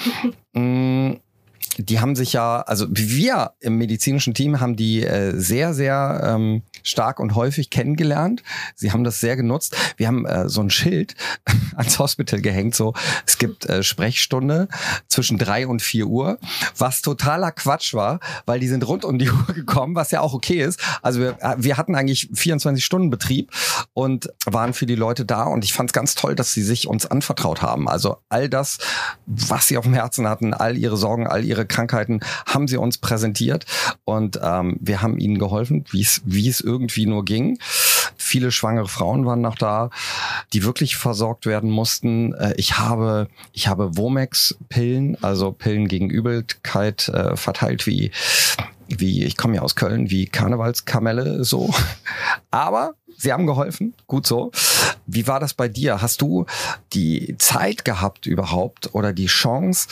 [1.78, 6.62] Die haben sich ja, also wir im medizinischen Team haben die äh, sehr, sehr ähm,
[6.82, 8.42] stark und häufig kennengelernt.
[8.74, 9.76] Sie haben das sehr genutzt.
[9.96, 11.14] Wir haben äh, so ein Schild
[11.76, 12.94] ans Hospital gehängt, so
[13.26, 14.68] es gibt äh, Sprechstunde
[15.08, 16.38] zwischen drei und vier Uhr,
[16.76, 20.34] was totaler Quatsch war, weil die sind rund um die Uhr gekommen, was ja auch
[20.34, 20.80] okay ist.
[21.02, 23.50] Also wir, äh, wir hatten eigentlich 24 Stunden Betrieb
[23.92, 26.86] und waren für die Leute da und ich fand es ganz toll, dass sie sich
[26.86, 27.88] uns anvertraut haben.
[27.88, 28.78] Also all das,
[29.26, 32.98] was sie auf dem Herzen hatten, all ihre Sorgen, all ihre Krankheiten haben sie uns
[32.98, 33.66] präsentiert
[34.04, 37.58] und ähm, wir haben ihnen geholfen, wie es wie es irgendwie nur ging.
[38.16, 39.90] Viele schwangere Frauen waren noch da,
[40.52, 42.32] die wirklich versorgt werden mussten.
[42.34, 48.10] Äh, ich habe ich habe Womex-Pillen, also Pillen gegen Übelkeit äh, verteilt wie
[48.88, 51.72] wie ich komme ja aus Köln, wie Karnevalskamelle so.
[52.50, 54.50] Aber sie haben geholfen, gut so.
[55.06, 56.00] Wie war das bei dir?
[56.00, 56.46] Hast du
[56.92, 59.88] die Zeit gehabt überhaupt oder die Chance,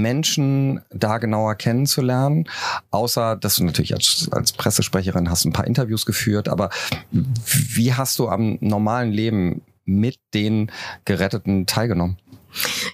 [0.00, 2.48] Menschen da genauer kennenzulernen,
[2.90, 6.70] außer dass du natürlich als, als Pressesprecherin hast ein paar Interviews geführt, aber
[7.10, 10.70] wie hast du am normalen Leben mit den
[11.04, 12.16] Geretteten teilgenommen?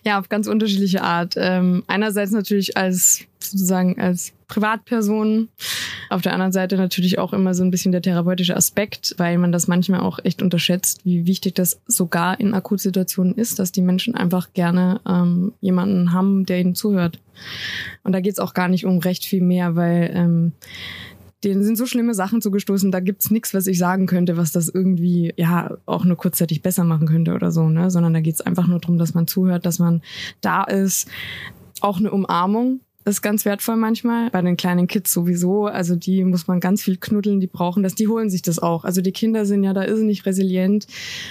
[0.05, 1.35] Ja, auf ganz unterschiedliche Art.
[1.37, 5.49] Ähm, einerseits natürlich als sozusagen als Privatperson.
[6.11, 9.53] Auf der anderen Seite natürlich auch immer so ein bisschen der therapeutische Aspekt, weil man
[9.53, 14.15] das manchmal auch echt unterschätzt, wie wichtig das sogar in Akutsituationen ist, dass die Menschen
[14.15, 17.21] einfach gerne ähm, jemanden haben, der ihnen zuhört.
[18.05, 20.53] Und da geht's auch gar nicht um recht viel mehr, weil ähm,
[21.45, 24.69] denen sind so schlimme Sachen zugestoßen, da gibt's nichts, was ich sagen könnte, was das
[24.69, 27.91] irgendwie ja auch nur kurzzeitig besser machen könnte oder so, ne?
[27.91, 30.03] Sondern da geht's einfach nur darum, dass man zuhört, dass man
[30.41, 31.09] da ist.
[31.81, 34.31] Auch eine Umarmung, ist ganz wertvoll manchmal.
[34.31, 35.67] Bei den kleinen Kids sowieso.
[35.67, 38.85] Also die muss man ganz viel knuddeln, die brauchen das, die holen sich das auch.
[38.85, 40.87] Also die Kinder sind ja da irrsinnig resilient.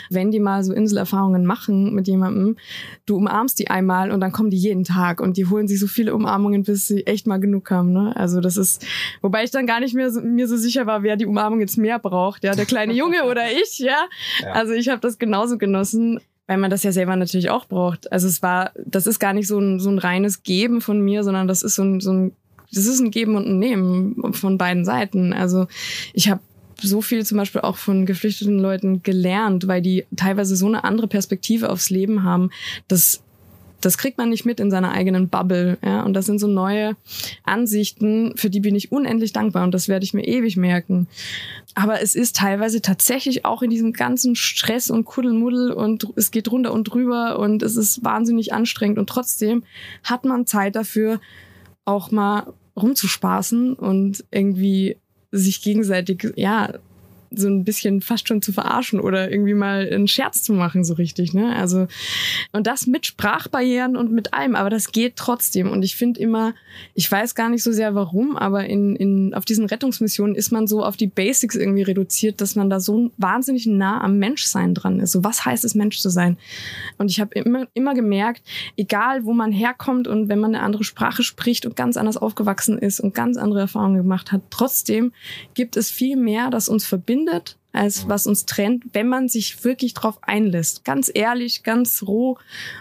[0.09, 2.57] Wenn die mal so Inselerfahrungen machen mit jemandem,
[3.05, 5.87] du umarmst die einmal und dann kommen die jeden Tag und die holen sich so
[5.87, 7.93] viele Umarmungen, bis sie echt mal genug haben.
[7.93, 8.15] Ne?
[8.15, 8.85] Also das ist,
[9.21, 11.77] wobei ich dann gar nicht mehr so, mir so sicher war, wer die Umarmung jetzt
[11.77, 12.43] mehr braucht.
[12.43, 14.07] Ja, der kleine Junge oder ich, ja.
[14.41, 14.51] ja.
[14.51, 18.11] Also ich habe das genauso genossen weil man das ja selber natürlich auch braucht.
[18.11, 21.23] Also es war, das ist gar nicht so ein, so ein reines Geben von mir,
[21.23, 22.31] sondern das ist so ein, so ein,
[22.73, 25.33] das ist ein Geben und ein Nehmen von beiden Seiten.
[25.33, 25.67] Also
[26.13, 26.41] ich habe
[26.81, 31.07] so viel zum Beispiel auch von geflüchteten Leuten gelernt, weil die teilweise so eine andere
[31.07, 32.51] Perspektive aufs Leben haben,
[32.87, 33.23] dass
[33.81, 35.77] das kriegt man nicht mit in seiner eigenen Bubble.
[35.83, 36.03] Ja?
[36.03, 36.95] Und das sind so neue
[37.43, 41.07] Ansichten, für die bin ich unendlich dankbar und das werde ich mir ewig merken.
[41.75, 46.51] Aber es ist teilweise tatsächlich auch in diesem ganzen Stress und Kuddelmuddel und es geht
[46.51, 49.63] runter und drüber und es ist wahnsinnig anstrengend und trotzdem
[50.03, 51.19] hat man Zeit dafür,
[51.85, 54.97] auch mal rumzuspaßen und irgendwie
[55.31, 56.73] sich gegenseitig, ja,
[57.31, 60.93] so ein bisschen fast schon zu verarschen oder irgendwie mal einen Scherz zu machen, so
[60.93, 61.55] richtig, ne?
[61.55, 61.87] Also,
[62.53, 65.69] und das mit Sprachbarrieren und mit allem, aber das geht trotzdem.
[65.69, 66.53] Und ich finde immer,
[66.93, 70.67] ich weiß gar nicht so sehr warum, aber in, in, auf diesen Rettungsmissionen ist man
[70.67, 74.99] so auf die Basics irgendwie reduziert, dass man da so wahnsinnig nah am Menschsein dran
[74.99, 75.11] ist.
[75.11, 76.37] So, was heißt es, Mensch zu sein?
[76.97, 78.43] Und ich habe immer, immer gemerkt,
[78.77, 82.77] egal wo man herkommt und wenn man eine andere Sprache spricht und ganz anders aufgewachsen
[82.77, 85.11] ist und ganz andere Erfahrungen gemacht hat, trotzdem
[85.55, 88.09] gibt es viel mehr, das uns verbindet verbindet, als mhm.
[88.09, 90.83] was uns trennt, wenn man sich wirklich drauf einlässt.
[90.83, 92.37] Ganz ehrlich, ganz roh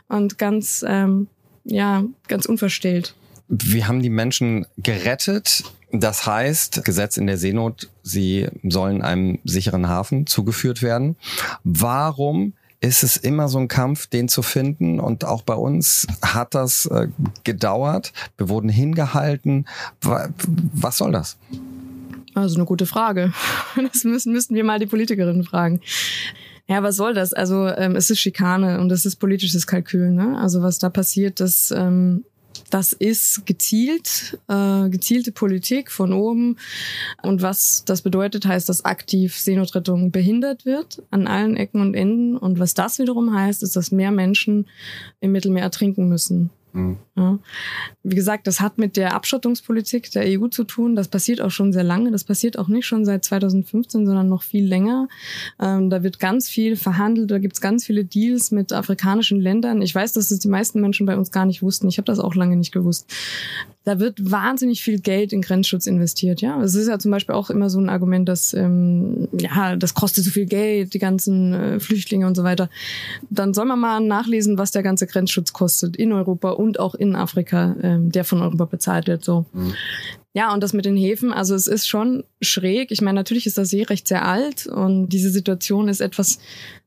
[0.08, 1.28] und ganz, ähm,
[1.64, 3.14] ja, ganz unverstellt.
[3.48, 5.64] Wir haben die Menschen gerettet.
[5.92, 11.16] Das heißt, Gesetz in der Seenot, sie sollen einem sicheren Hafen zugeführt werden.
[11.62, 15.00] Warum ist es immer so ein Kampf, den zu finden.
[15.00, 17.08] Und auch bei uns hat das äh,
[17.42, 18.12] gedauert.
[18.36, 19.66] Wir wurden hingehalten.
[20.02, 21.38] Was soll das?
[22.36, 23.32] Also eine gute Frage.
[23.92, 25.80] Das müssen, müssten wir mal die Politikerinnen fragen.
[26.68, 27.32] Ja, was soll das?
[27.32, 30.10] Also ähm, es ist Schikane und es ist politisches Kalkül.
[30.10, 30.38] Ne?
[30.38, 32.24] Also was da passiert, das ähm,
[32.70, 36.56] das ist gezielt, äh, gezielte Politik von oben.
[37.22, 42.36] Und was das bedeutet, heißt, dass aktiv Seenotrettung behindert wird an allen Ecken und Enden.
[42.36, 44.66] Und was das wiederum heißt, ist, dass mehr Menschen
[45.20, 46.50] im Mittelmeer ertrinken müssen.
[46.76, 46.98] Mhm.
[47.16, 47.38] Ja.
[48.02, 50.94] Wie gesagt, das hat mit der Abschottungspolitik der EU zu tun.
[50.94, 52.10] Das passiert auch schon sehr lange.
[52.12, 55.08] Das passiert auch nicht schon seit 2015, sondern noch viel länger.
[55.58, 57.30] Ähm, da wird ganz viel verhandelt.
[57.30, 59.80] Da gibt's ganz viele Deals mit afrikanischen Ländern.
[59.80, 61.88] Ich weiß, dass das die meisten Menschen bei uns gar nicht wussten.
[61.88, 63.10] Ich habe das auch lange nicht gewusst
[63.86, 66.40] da wird wahnsinnig viel Geld in Grenzschutz investiert.
[66.40, 69.94] Ja, es ist ja zum Beispiel auch immer so ein Argument, dass ähm, ja, das
[69.94, 72.68] kostet so viel Geld, die ganzen äh, Flüchtlinge und so weiter.
[73.30, 77.14] Dann soll man mal nachlesen, was der ganze Grenzschutz kostet in Europa und auch in
[77.14, 79.24] Afrika, ähm, der von Europa bezahlt wird.
[79.24, 79.46] So.
[79.52, 79.74] Mhm.
[80.36, 82.90] Ja, und das mit den Häfen, also es ist schon schräg.
[82.90, 86.40] Ich meine, natürlich ist das Seerecht sehr alt und diese Situation ist etwas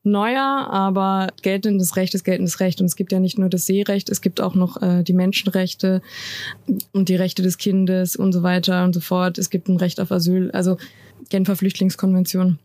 [0.03, 2.79] neuer, aber geltendes Recht ist geltendes Recht.
[2.79, 6.03] Und es gibt ja nicht nur das Seerecht, es gibt auch noch äh, die Menschenrechte
[6.91, 9.39] und die Rechte des Kindes und so weiter und so fort.
[9.39, 10.77] Es gibt ein Recht auf Asyl, also
[11.29, 12.59] Genfer Flüchtlingskonvention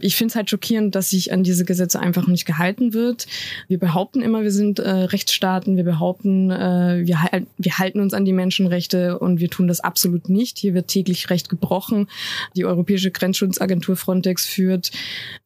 [0.00, 3.26] ich finde es halt schockierend, dass sich an diese Gesetze einfach nicht gehalten wird.
[3.66, 7.18] Wir behaupten immer, wir sind äh, Rechtsstaaten, wir behaupten, äh, wir,
[7.58, 10.58] wir halten uns an die Menschenrechte und wir tun das absolut nicht.
[10.58, 12.08] Hier wird täglich Recht gebrochen.
[12.54, 14.92] Die Europäische Grenzschutzagentur Frontex führt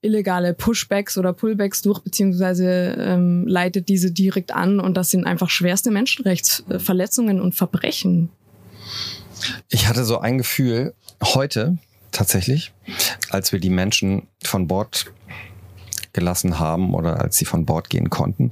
[0.02, 5.48] illegale Pushbacks oder Pullbacks durch, beziehungsweise ähm, leitet diese direkt an und das sind einfach
[5.48, 8.28] schwerste Menschenrechtsverletzungen und Verbrechen.
[9.68, 11.78] Ich hatte so ein Gefühl heute,
[12.14, 12.72] tatsächlich,
[13.28, 15.12] als wir die Menschen von Bord
[16.12, 18.50] gelassen haben oder als sie von Bord gehen konnten.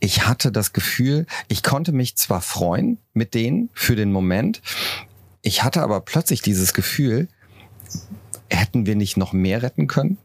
[0.00, 4.62] Ich hatte das Gefühl, ich konnte mich zwar freuen mit denen für den Moment,
[5.42, 7.28] ich hatte aber plötzlich dieses Gefühl,
[8.48, 10.18] hätten wir nicht noch mehr retten können?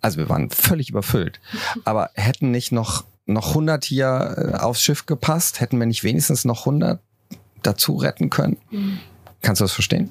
[0.00, 1.40] Also wir waren völlig überfüllt,
[1.84, 6.44] aber hätten nicht noch noch 100 hier äh, aufs Schiff gepasst, hätten wir nicht wenigstens
[6.44, 7.00] noch 100
[7.62, 8.58] dazu retten können?
[8.70, 8.98] Mhm.
[9.40, 10.10] Kannst du das verstehen?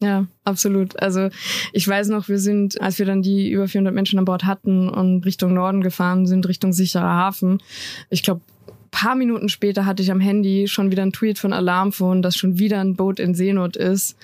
[0.00, 1.00] Ja, absolut.
[1.02, 1.28] Also
[1.72, 4.88] ich weiß noch, wir sind, als wir dann die über 400 Menschen an Bord hatten
[4.88, 7.60] und Richtung Norden gefahren sind, Richtung sicherer Hafen.
[8.08, 8.40] Ich glaube,
[8.90, 12.58] paar Minuten später hatte ich am Handy schon wieder ein Tweet von Alarmphone, dass schon
[12.58, 14.16] wieder ein Boot in Seenot ist.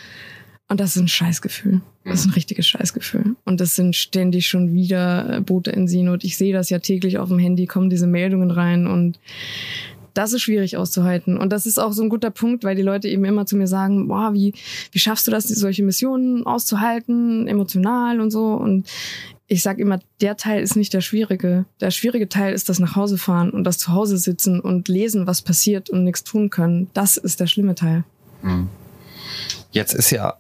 [0.69, 1.83] Und das ist ein Scheißgefühl.
[2.05, 3.37] Das ist ein richtiges Scheißgefühl.
[3.45, 6.25] Und das sind ständig schon wieder Boote in Seenot.
[6.25, 9.19] Ich sehe das ja täglich auf dem Handy, kommen diese Meldungen rein und
[10.15, 11.37] das ist schwierig auszuhalten.
[11.37, 13.67] Und das ist auch so ein guter Punkt, weil die Leute eben immer zu mir
[13.67, 14.55] sagen, boah, wie,
[14.93, 18.55] wie schaffst du das, solche Missionen auszuhalten, emotional und so.
[18.55, 18.87] Und
[19.47, 21.67] ich sage immer, der Teil ist nicht der schwierige.
[21.81, 25.27] Der schwierige Teil ist das nach Hause fahren und das zu Hause sitzen und lesen,
[25.27, 26.89] was passiert und nichts tun können.
[26.95, 28.05] Das ist der schlimme Teil.
[28.43, 28.69] Hm.
[29.73, 30.35] Jetzt ist ja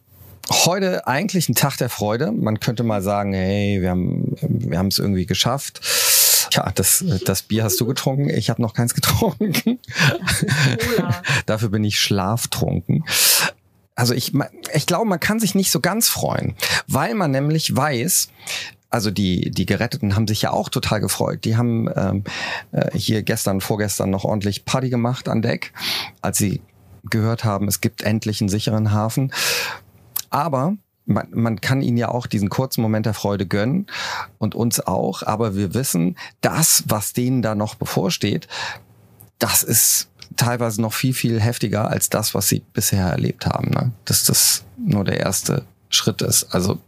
[0.51, 2.33] heute eigentlich ein Tag der Freude.
[2.33, 5.81] Man könnte mal sagen, hey, wir haben wir haben es irgendwie geschafft.
[6.55, 8.31] Ja, das, das Bier hast du getrunken.
[8.31, 9.79] Ich habe noch keins getrunken.
[11.47, 13.05] Dafür bin ich schlaftrunken.
[13.97, 14.33] Also ich,
[14.73, 16.57] ich glaube, man kann sich nicht so ganz freuen,
[16.89, 18.29] weil man nämlich weiß,
[18.91, 21.45] also die, die Geretteten haben sich ja auch total gefreut.
[21.45, 22.25] Die haben ähm,
[22.73, 25.73] äh, hier gestern, vorgestern noch ordentlich Party gemacht an Deck,
[26.23, 26.61] als sie
[27.11, 29.33] gehört haben, es gibt endlich einen sicheren Hafen.
[30.31, 33.87] Aber man, man kann ihnen ja auch diesen kurzen Moment der Freude gönnen
[34.39, 38.49] und uns auch, aber wir wissen, das, was denen da noch bevorsteht,
[39.39, 43.71] das ist teilweise noch viel, viel heftiger als das, was sie bisher erlebt haben.
[43.71, 43.93] Ne?
[44.05, 46.55] Dass das nur der erste Schritt ist.
[46.55, 46.79] Also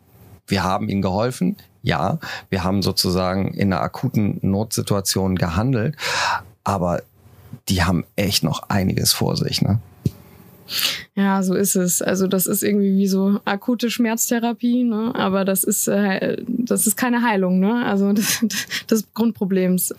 [0.47, 5.97] wir haben ihnen geholfen, ja, wir haben sozusagen in einer akuten Notsituation gehandelt,
[6.65, 7.03] aber
[7.69, 9.63] die haben echt noch einiges vor sich.
[9.63, 9.79] Ne?
[11.15, 12.03] Ja, so ist es.
[12.03, 15.13] Also das ist irgendwie wie so akute Schmerztherapie, ne?
[15.15, 17.85] aber das ist, äh, das ist keine Heilung, ne?
[17.85, 18.45] also das,
[18.91, 19.95] des Grundproblems.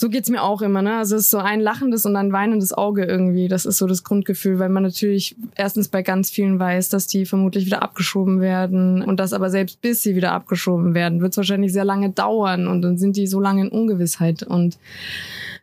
[0.00, 0.80] So geht's mir auch immer.
[0.80, 0.96] Ne?
[0.96, 3.48] Also es ist so ein lachendes und ein weinendes Auge irgendwie.
[3.48, 7.26] Das ist so das Grundgefühl, weil man natürlich erstens bei ganz vielen weiß, dass die
[7.26, 11.36] vermutlich wieder abgeschoben werden und das aber selbst bis sie wieder abgeschoben werden, wird es
[11.36, 14.78] wahrscheinlich sehr lange dauern und dann sind die so lange in Ungewissheit und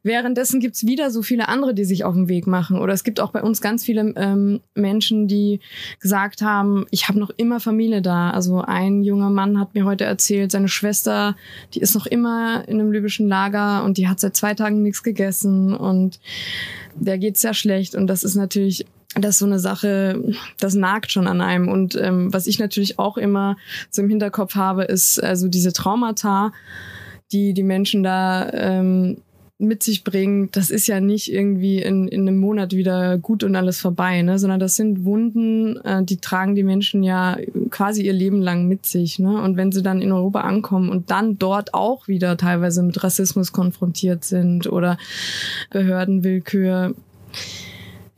[0.08, 2.80] Währenddessen gibt's wieder so viele andere, die sich auf den Weg machen.
[2.80, 5.60] Oder es gibt auch bei uns ganz viele ähm, Menschen, die
[6.00, 8.32] gesagt haben, ich habe noch immer Familie da.
[8.32, 11.36] Also ein junger Mann hat mir heute erzählt, seine Schwester,
[11.74, 15.04] die ist noch immer in einem libyschen Lager und die hat seit zwei Tagen nichts
[15.04, 16.20] gegessen und
[16.96, 17.94] der geht sehr schlecht.
[17.94, 21.70] Und das ist natürlich das ist so eine Sache, das nagt schon an einem.
[21.70, 23.58] Und ähm, was ich natürlich auch immer
[23.90, 26.52] so im Hinterkopf habe, ist also diese Traumata,
[27.32, 29.18] die die Menschen da ähm,
[29.60, 33.56] mit sich bringen, das ist ja nicht irgendwie in, in einem Monat wieder gut und
[33.56, 34.38] alles vorbei, ne?
[34.38, 37.38] sondern das sind Wunden, äh, die tragen die Menschen ja
[37.72, 39.18] quasi ihr Leben lang mit sich.
[39.18, 39.42] Ne?
[39.42, 43.52] Und wenn sie dann in Europa ankommen und dann dort auch wieder teilweise mit Rassismus
[43.52, 45.00] konfrontiert sind oder
[45.72, 46.94] Behördenwillkür,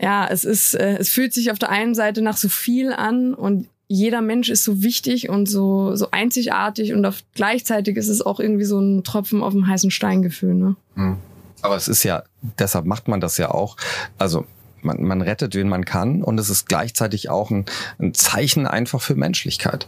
[0.01, 3.33] ja, es ist, äh, es fühlt sich auf der einen Seite nach so viel an
[3.33, 8.21] und jeder Mensch ist so wichtig und so, so einzigartig und auf, gleichzeitig ist es
[8.21, 10.53] auch irgendwie so ein Tropfen auf dem heißen Steingefühl.
[10.53, 10.75] Ne?
[10.95, 11.17] Hm.
[11.61, 12.23] Aber es ist ja,
[12.57, 13.75] deshalb macht man das ja auch.
[14.17, 14.45] Also
[14.81, 17.65] man, man rettet, wen man kann und es ist gleichzeitig auch ein,
[17.99, 19.87] ein Zeichen einfach für Menschlichkeit.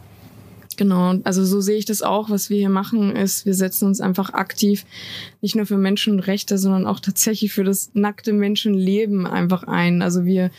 [0.77, 2.29] Genau, also so sehe ich das auch.
[2.29, 4.85] Was wir hier machen, ist, wir setzen uns einfach aktiv
[5.41, 10.01] nicht nur für Menschenrechte, sondern auch tatsächlich für das nackte Menschenleben einfach ein.
[10.01, 10.49] Also wir,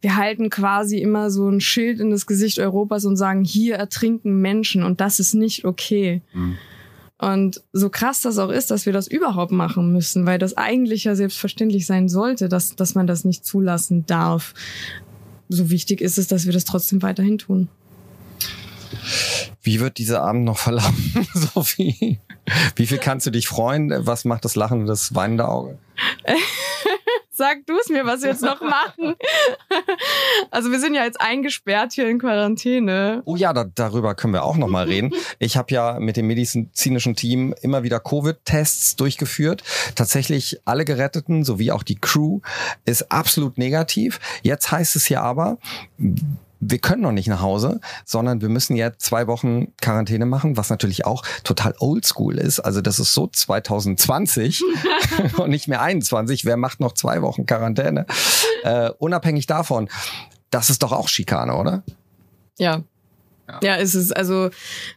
[0.00, 4.40] wir halten quasi immer so ein Schild in das Gesicht Europas und sagen, hier ertrinken
[4.40, 6.22] Menschen und das ist nicht okay.
[6.32, 6.58] Mhm.
[7.22, 11.04] Und so krass das auch ist, dass wir das überhaupt machen müssen, weil das eigentlich
[11.04, 14.54] ja selbstverständlich sein sollte, dass, dass man das nicht zulassen darf.
[15.48, 17.68] So wichtig ist es, dass wir das trotzdem weiterhin tun.
[19.62, 22.18] Wie wird dieser Abend noch verlaufen, Sophie?
[22.74, 23.94] Wie viel kannst du dich freuen?
[24.04, 25.78] Was macht das lachende, das weinende Auge?
[27.34, 29.16] Sag du es mir, was wir jetzt noch machen.
[30.50, 33.22] Also wir sind ja jetzt eingesperrt hier in Quarantäne.
[33.24, 35.12] Oh ja, da, darüber können wir auch noch mal reden.
[35.38, 39.62] Ich habe ja mit dem medizinischen Team immer wieder Covid-Tests durchgeführt.
[39.94, 42.40] Tatsächlich alle Geretteten sowie auch die Crew
[42.84, 44.20] ist absolut negativ.
[44.42, 45.58] Jetzt heißt es ja aber,
[46.64, 50.70] wir können noch nicht nach Hause, sondern wir müssen jetzt zwei Wochen Quarantäne machen, was
[50.70, 52.60] natürlich auch total oldschool ist.
[52.60, 54.62] Also das ist so 2020
[55.38, 56.44] und nicht mehr 21.
[56.44, 58.06] Wer macht noch zwei Wochen Quarantäne?
[58.64, 59.88] Äh, unabhängig davon,
[60.50, 61.82] das ist doch auch Schikane, oder?
[62.58, 62.84] Ja.
[63.48, 64.50] Ja, ja ist es also.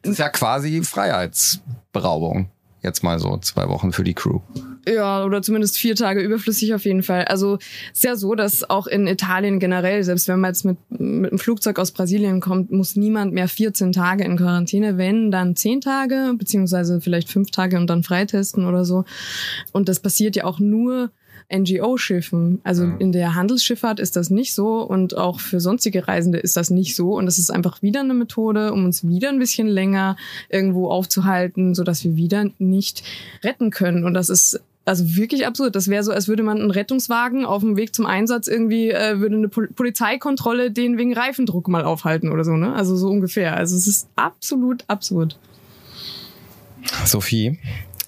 [0.03, 2.51] Es ist ja quasi Freiheitsberaubung.
[2.83, 4.41] Jetzt mal so zwei Wochen für die Crew.
[4.87, 7.25] Ja, oder zumindest vier Tage überflüssig auf jeden Fall.
[7.25, 7.57] Also
[7.91, 11.39] ist ja so, dass auch in Italien generell, selbst wenn man jetzt mit, mit einem
[11.39, 16.33] Flugzeug aus Brasilien kommt, muss niemand mehr 14 Tage in Quarantäne, wenn dann 10 Tage,
[16.37, 19.05] beziehungsweise vielleicht fünf Tage und dann freitesten oder so.
[19.71, 21.09] Und das passiert ja auch nur
[21.51, 22.59] NGO-Schiffen.
[22.63, 22.99] Also mhm.
[22.99, 26.95] in der Handelsschifffahrt ist das nicht so und auch für sonstige Reisende ist das nicht
[26.95, 27.15] so.
[27.15, 30.15] Und das ist einfach wieder eine Methode, um uns wieder ein bisschen länger
[30.49, 33.03] irgendwo aufzuhalten, sodass wir wieder nicht
[33.43, 34.05] retten können.
[34.05, 35.75] Und das ist also wirklich absurd.
[35.75, 39.19] Das wäre so, als würde man einen Rettungswagen auf dem Weg zum Einsatz irgendwie, äh,
[39.19, 42.73] würde eine Pol Polizeikontrolle den wegen Reifendruck mal aufhalten oder so, ne?
[42.73, 43.57] Also so ungefähr.
[43.57, 45.37] Also es ist absolut absurd.
[47.03, 47.57] Sophie,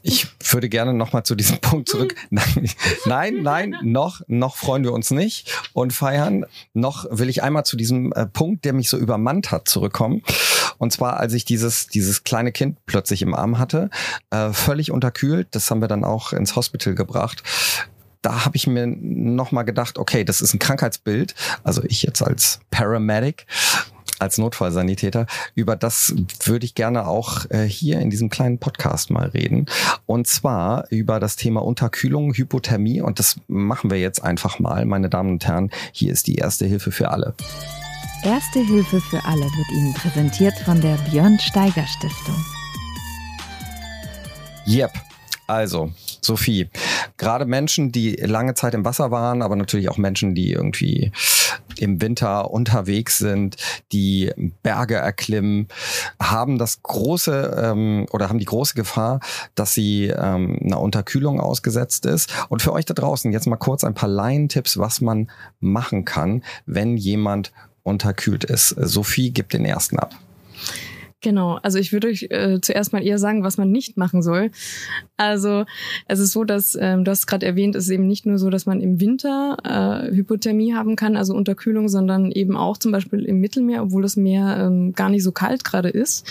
[0.03, 2.15] ich würde gerne nochmal zu diesem Punkt zurück.
[2.29, 2.69] Nein,
[3.05, 6.45] nein, nein, noch, noch freuen wir uns nicht und feiern.
[6.73, 10.21] Noch will ich einmal zu diesem äh, Punkt, der mich so übermannt hat, zurückkommen.
[10.77, 13.89] Und zwar, als ich dieses, dieses kleine Kind plötzlich im Arm hatte,
[14.29, 15.47] äh, völlig unterkühlt.
[15.51, 17.43] Das haben wir dann auch ins Hospital gebracht
[18.23, 21.33] da habe ich mir nochmal gedacht, okay, das ist ein Krankheitsbild.
[21.63, 23.45] Also ich jetzt als Paramedic
[24.19, 25.27] als Notfallsanitäter.
[25.55, 26.13] Über das
[26.43, 29.67] würde ich gerne auch äh, hier in diesem kleinen Podcast mal reden.
[30.05, 33.01] Und zwar über das Thema Unterkühlung, Hypothermie.
[33.01, 35.69] Und das machen wir jetzt einfach mal, meine Damen und Herren.
[35.91, 37.35] Hier ist die erste Hilfe für alle.
[38.23, 42.35] Erste Hilfe für alle wird Ihnen präsentiert von der Björn Steiger Stiftung.
[44.67, 44.91] Yep.
[45.45, 46.69] Also, Sophie,
[47.15, 51.11] gerade Menschen, die lange Zeit im Wasser waren, aber natürlich auch Menschen, die irgendwie
[51.77, 53.55] im Winter unterwegs sind,
[53.91, 55.67] die Berge erklimmen,
[56.21, 59.19] haben das große ähm, oder haben die große Gefahr,
[59.55, 62.33] dass sie ähm, einer Unterkühlung ausgesetzt ist.
[62.49, 66.43] Und für euch da draußen jetzt mal kurz ein paar Laientipps, was man machen kann,
[66.65, 67.53] wenn jemand
[67.87, 68.69] unterkühlt ist.
[68.69, 70.13] Sophie gibt den ersten ab.
[71.21, 74.51] Genau, also ich würde euch äh, zuerst mal eher sagen, was man nicht machen soll.
[75.17, 75.65] Also
[76.07, 78.51] es ist so, dass, ähm, du hast gerade erwähnt, es ist eben nicht nur so,
[78.51, 83.25] dass man im Winter äh, Hypothermie haben kann, also Unterkühlung, sondern eben auch zum Beispiel
[83.25, 86.23] im Mittelmeer, obwohl das Meer ähm, gar nicht so kalt gerade ist.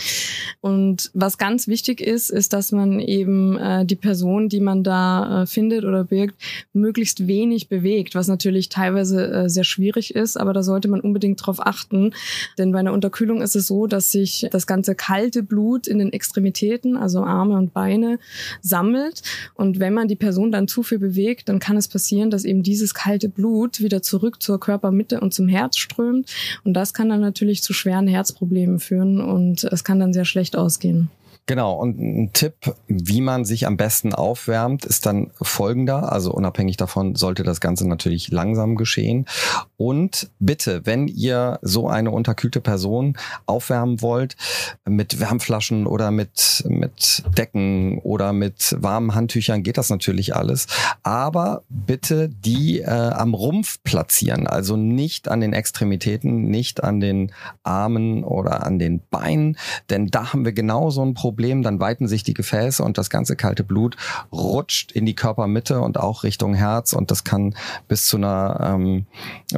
[0.60, 5.42] Und was ganz wichtig ist, ist, dass man eben äh, die Person, die man da
[5.42, 6.36] äh, findet oder birgt,
[6.72, 11.44] möglichst wenig bewegt, was natürlich teilweise äh, sehr schwierig ist, aber da sollte man unbedingt
[11.44, 12.12] drauf achten.
[12.56, 16.12] Denn bei einer Unterkühlung ist es so, dass sich das ganze kalte Blut in den
[16.12, 18.18] Extremitäten, also Arme und Beine,
[18.60, 19.22] sammelt.
[19.54, 22.62] Und wenn man die Person dann zu viel bewegt, dann kann es passieren, dass eben
[22.62, 26.32] dieses kalte Blut wieder zurück zur Körpermitte und zum Herz strömt.
[26.64, 30.56] Und das kann dann natürlich zu schweren Herzproblemen führen und es kann dann sehr schlecht
[30.56, 31.10] ausgehen.
[31.48, 36.10] Genau, und ein Tipp, wie man sich am besten aufwärmt, ist dann folgender.
[36.12, 39.26] Also unabhängig davon sollte das Ganze natürlich langsam geschehen.
[39.76, 43.16] Und bitte, wenn ihr so eine unterkühlte Person
[43.46, 44.34] aufwärmen wollt,
[44.88, 50.66] mit Wärmflaschen oder mit, mit Decken oder mit warmen Handtüchern geht das natürlich alles.
[51.04, 57.30] Aber bitte die äh, am Rumpf platzieren, also nicht an den Extremitäten, nicht an den
[57.62, 59.56] Armen oder an den Beinen,
[59.90, 62.96] denn da haben wir genau so ein Problem Problem, dann weiten sich die Gefäße und
[62.96, 63.98] das ganze kalte Blut
[64.32, 67.54] rutscht in die Körpermitte und auch Richtung Herz und das kann
[67.88, 69.04] bis zu einer ähm,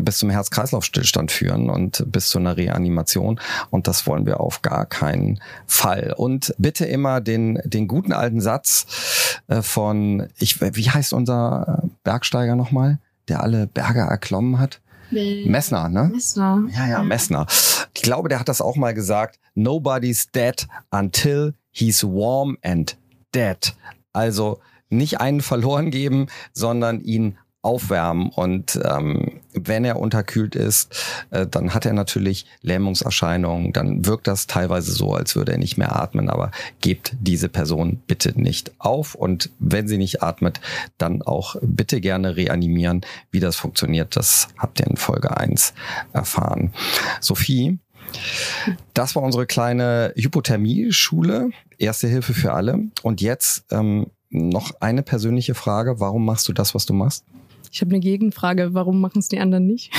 [0.01, 3.39] bis zum Herz-Kreislauf-Stillstand führen und bis zu einer Reanimation
[3.70, 6.12] und das wollen wir auf gar keinen Fall.
[6.16, 12.57] Und bitte immer den den guten alten Satz äh, von ich wie heißt unser Bergsteiger
[12.57, 12.99] nochmal,
[13.29, 14.81] der alle Berge erklommen hat?
[15.11, 16.11] Messner, ne?
[16.13, 16.65] Messner.
[16.75, 17.47] Ja, ja, Messner.
[17.95, 19.39] Ich glaube, der hat das auch mal gesagt.
[19.55, 22.97] Nobody's dead until he's warm and
[23.35, 23.75] dead.
[24.13, 28.31] Also nicht einen verloren geben, sondern ihn aufwärmen.
[28.31, 30.95] Und ähm, wenn er unterkühlt ist,
[31.31, 33.73] äh, dann hat er natürlich Lähmungserscheinungen.
[33.73, 36.29] Dann wirkt das teilweise so, als würde er nicht mehr atmen.
[36.29, 39.15] Aber gebt diese Person bitte nicht auf.
[39.15, 40.61] Und wenn sie nicht atmet,
[40.99, 43.03] dann auch bitte gerne reanimieren.
[43.31, 45.75] Wie das funktioniert, das habt ihr in Folge 1
[46.13, 46.73] erfahren.
[47.21, 47.79] Sophie,
[48.95, 51.51] das war unsere kleine Hypothermie-Schule.
[51.79, 52.81] Erste Hilfe für alle.
[53.03, 56.01] Und jetzt ähm, noch eine persönliche Frage.
[56.01, 57.25] Warum machst du das, was du machst?
[57.73, 59.93] Ich habe eine Gegenfrage, warum machen es die anderen nicht?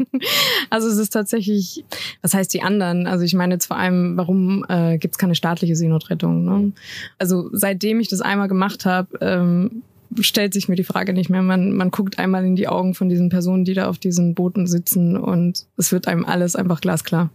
[0.70, 1.84] also es ist tatsächlich,
[2.22, 3.06] was heißt die anderen?
[3.06, 6.44] Also ich meine jetzt vor allem, warum äh, gibt es keine staatliche Seenotrettung?
[6.44, 6.72] Ne?
[7.18, 9.82] Also seitdem ich das einmal gemacht habe, ähm,
[10.20, 11.42] stellt sich mir die Frage nicht mehr.
[11.42, 14.66] Man, man guckt einmal in die Augen von diesen Personen, die da auf diesen Booten
[14.66, 17.30] sitzen und es wird einem alles einfach glasklar.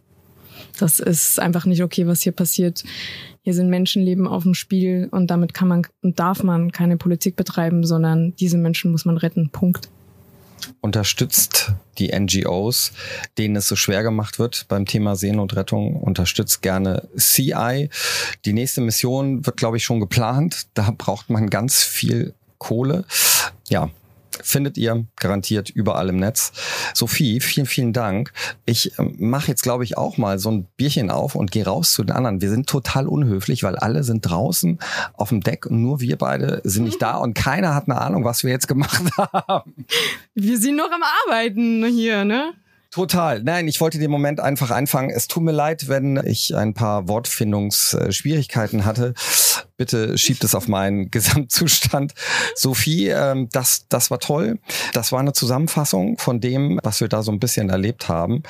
[0.80, 2.84] Das ist einfach nicht okay, was hier passiert.
[3.44, 7.36] Hier sind Menschenleben auf dem Spiel und damit kann man und darf man keine Politik
[7.36, 9.50] betreiben, sondern diese Menschen muss man retten.
[9.50, 9.90] Punkt.
[10.80, 12.92] Unterstützt die NGOs,
[13.38, 15.96] denen es so schwer gemacht wird beim Thema Seenotrettung.
[15.96, 17.90] Unterstützt gerne CI.
[18.46, 20.68] Die nächste Mission wird, glaube ich, schon geplant.
[20.76, 23.06] Da braucht man ganz viel Kohle.
[23.70, 23.90] Ja,
[24.44, 26.52] findet ihr garantiert überall im Netz.
[26.94, 28.32] Sophie, vielen, vielen Dank.
[28.66, 31.94] Ich ähm, mache jetzt, glaube ich, auch mal so ein Bierchen auf und gehe raus
[31.94, 32.42] zu den anderen.
[32.42, 34.80] Wir sind total unhöflich, weil alle sind draußen
[35.14, 38.24] auf dem Deck und nur wir beide sind nicht da und keiner hat eine Ahnung,
[38.24, 39.86] was wir jetzt gemacht haben.
[40.34, 42.54] Wir sind noch am Arbeiten hier, ne?
[42.92, 43.42] Total.
[43.42, 45.12] Nein, ich wollte den Moment einfach einfangen.
[45.12, 49.14] Es tut mir leid, wenn ich ein paar Wortfindungsschwierigkeiten hatte.
[49.78, 52.14] Bitte schiebt es auf meinen Gesamtzustand.
[52.54, 54.60] Sophie, ähm, das, das war toll.
[54.92, 58.44] Das war eine Zusammenfassung von dem, was wir da so ein bisschen erlebt haben,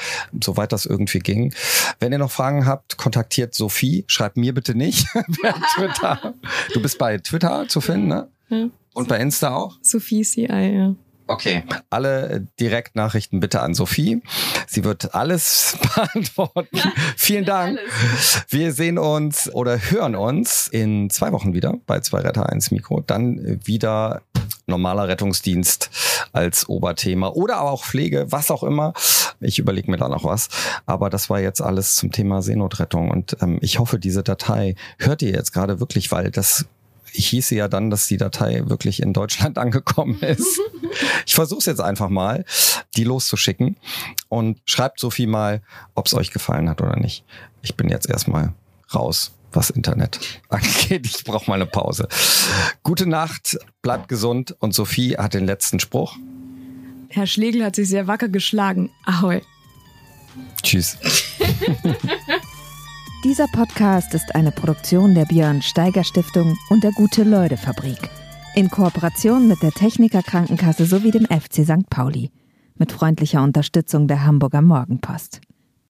[0.44, 1.54] soweit das irgendwie ging.
[2.00, 4.06] Wenn ihr noch Fragen habt, kontaktiert Sophie.
[4.08, 5.06] Schreibt mir bitte nicht
[5.42, 6.34] per Twitter.
[6.74, 8.28] Du bist bei Twitter zu finden, ne?
[8.50, 8.70] Ja.
[8.94, 9.78] Und bei Insta auch?
[9.84, 10.96] Sophie CI, ja.
[11.32, 14.22] Okay, alle Direktnachrichten bitte an Sophie.
[14.68, 16.78] Sie wird alles beantworten.
[17.16, 17.80] Vielen Dank.
[18.50, 23.00] Wir sehen uns oder hören uns in zwei Wochen wieder bei zwei Retter 1 Mikro.
[23.00, 24.24] Dann wieder
[24.68, 25.90] normaler Rettungsdienst
[26.34, 28.94] als Oberthema oder aber auch Pflege, was auch immer.
[29.40, 30.50] Ich überlege mir da noch was.
[30.86, 35.22] Aber das war jetzt alles zum Thema Seenotrettung und ähm, ich hoffe, diese Datei hört
[35.22, 36.66] ihr jetzt gerade wirklich, weil das
[37.12, 40.60] hieße ja dann, dass die Datei wirklich in Deutschland angekommen ist.
[41.26, 42.46] ich versuche es jetzt einfach mal,
[42.96, 43.78] die loszuschicken
[44.30, 45.62] und schreibt Sophie mal,
[45.96, 47.24] ob es euch gefallen hat oder nicht.
[47.62, 48.54] Ich bin jetzt erstmal
[48.94, 51.06] raus, was Internet angeht.
[51.06, 52.08] Ich brauche mal eine Pause.
[52.84, 56.16] Gute Nacht, bleibt gesund und Sophie hat den letzten Spruch.
[57.10, 58.90] Herr Schlegel hat sich sehr wacker geschlagen.
[59.06, 59.42] Ahoi.
[60.64, 60.98] Tschüss.
[63.24, 68.10] Dieser Podcast ist eine Produktion der Björn Steiger Stiftung und der Gute-Leute Fabrik.
[68.56, 71.88] In Kooperation mit der Techniker Krankenkasse sowie dem FC St.
[71.88, 72.32] Pauli.
[72.80, 75.40] Mit freundlicher Unterstützung der Hamburger Morgenpost.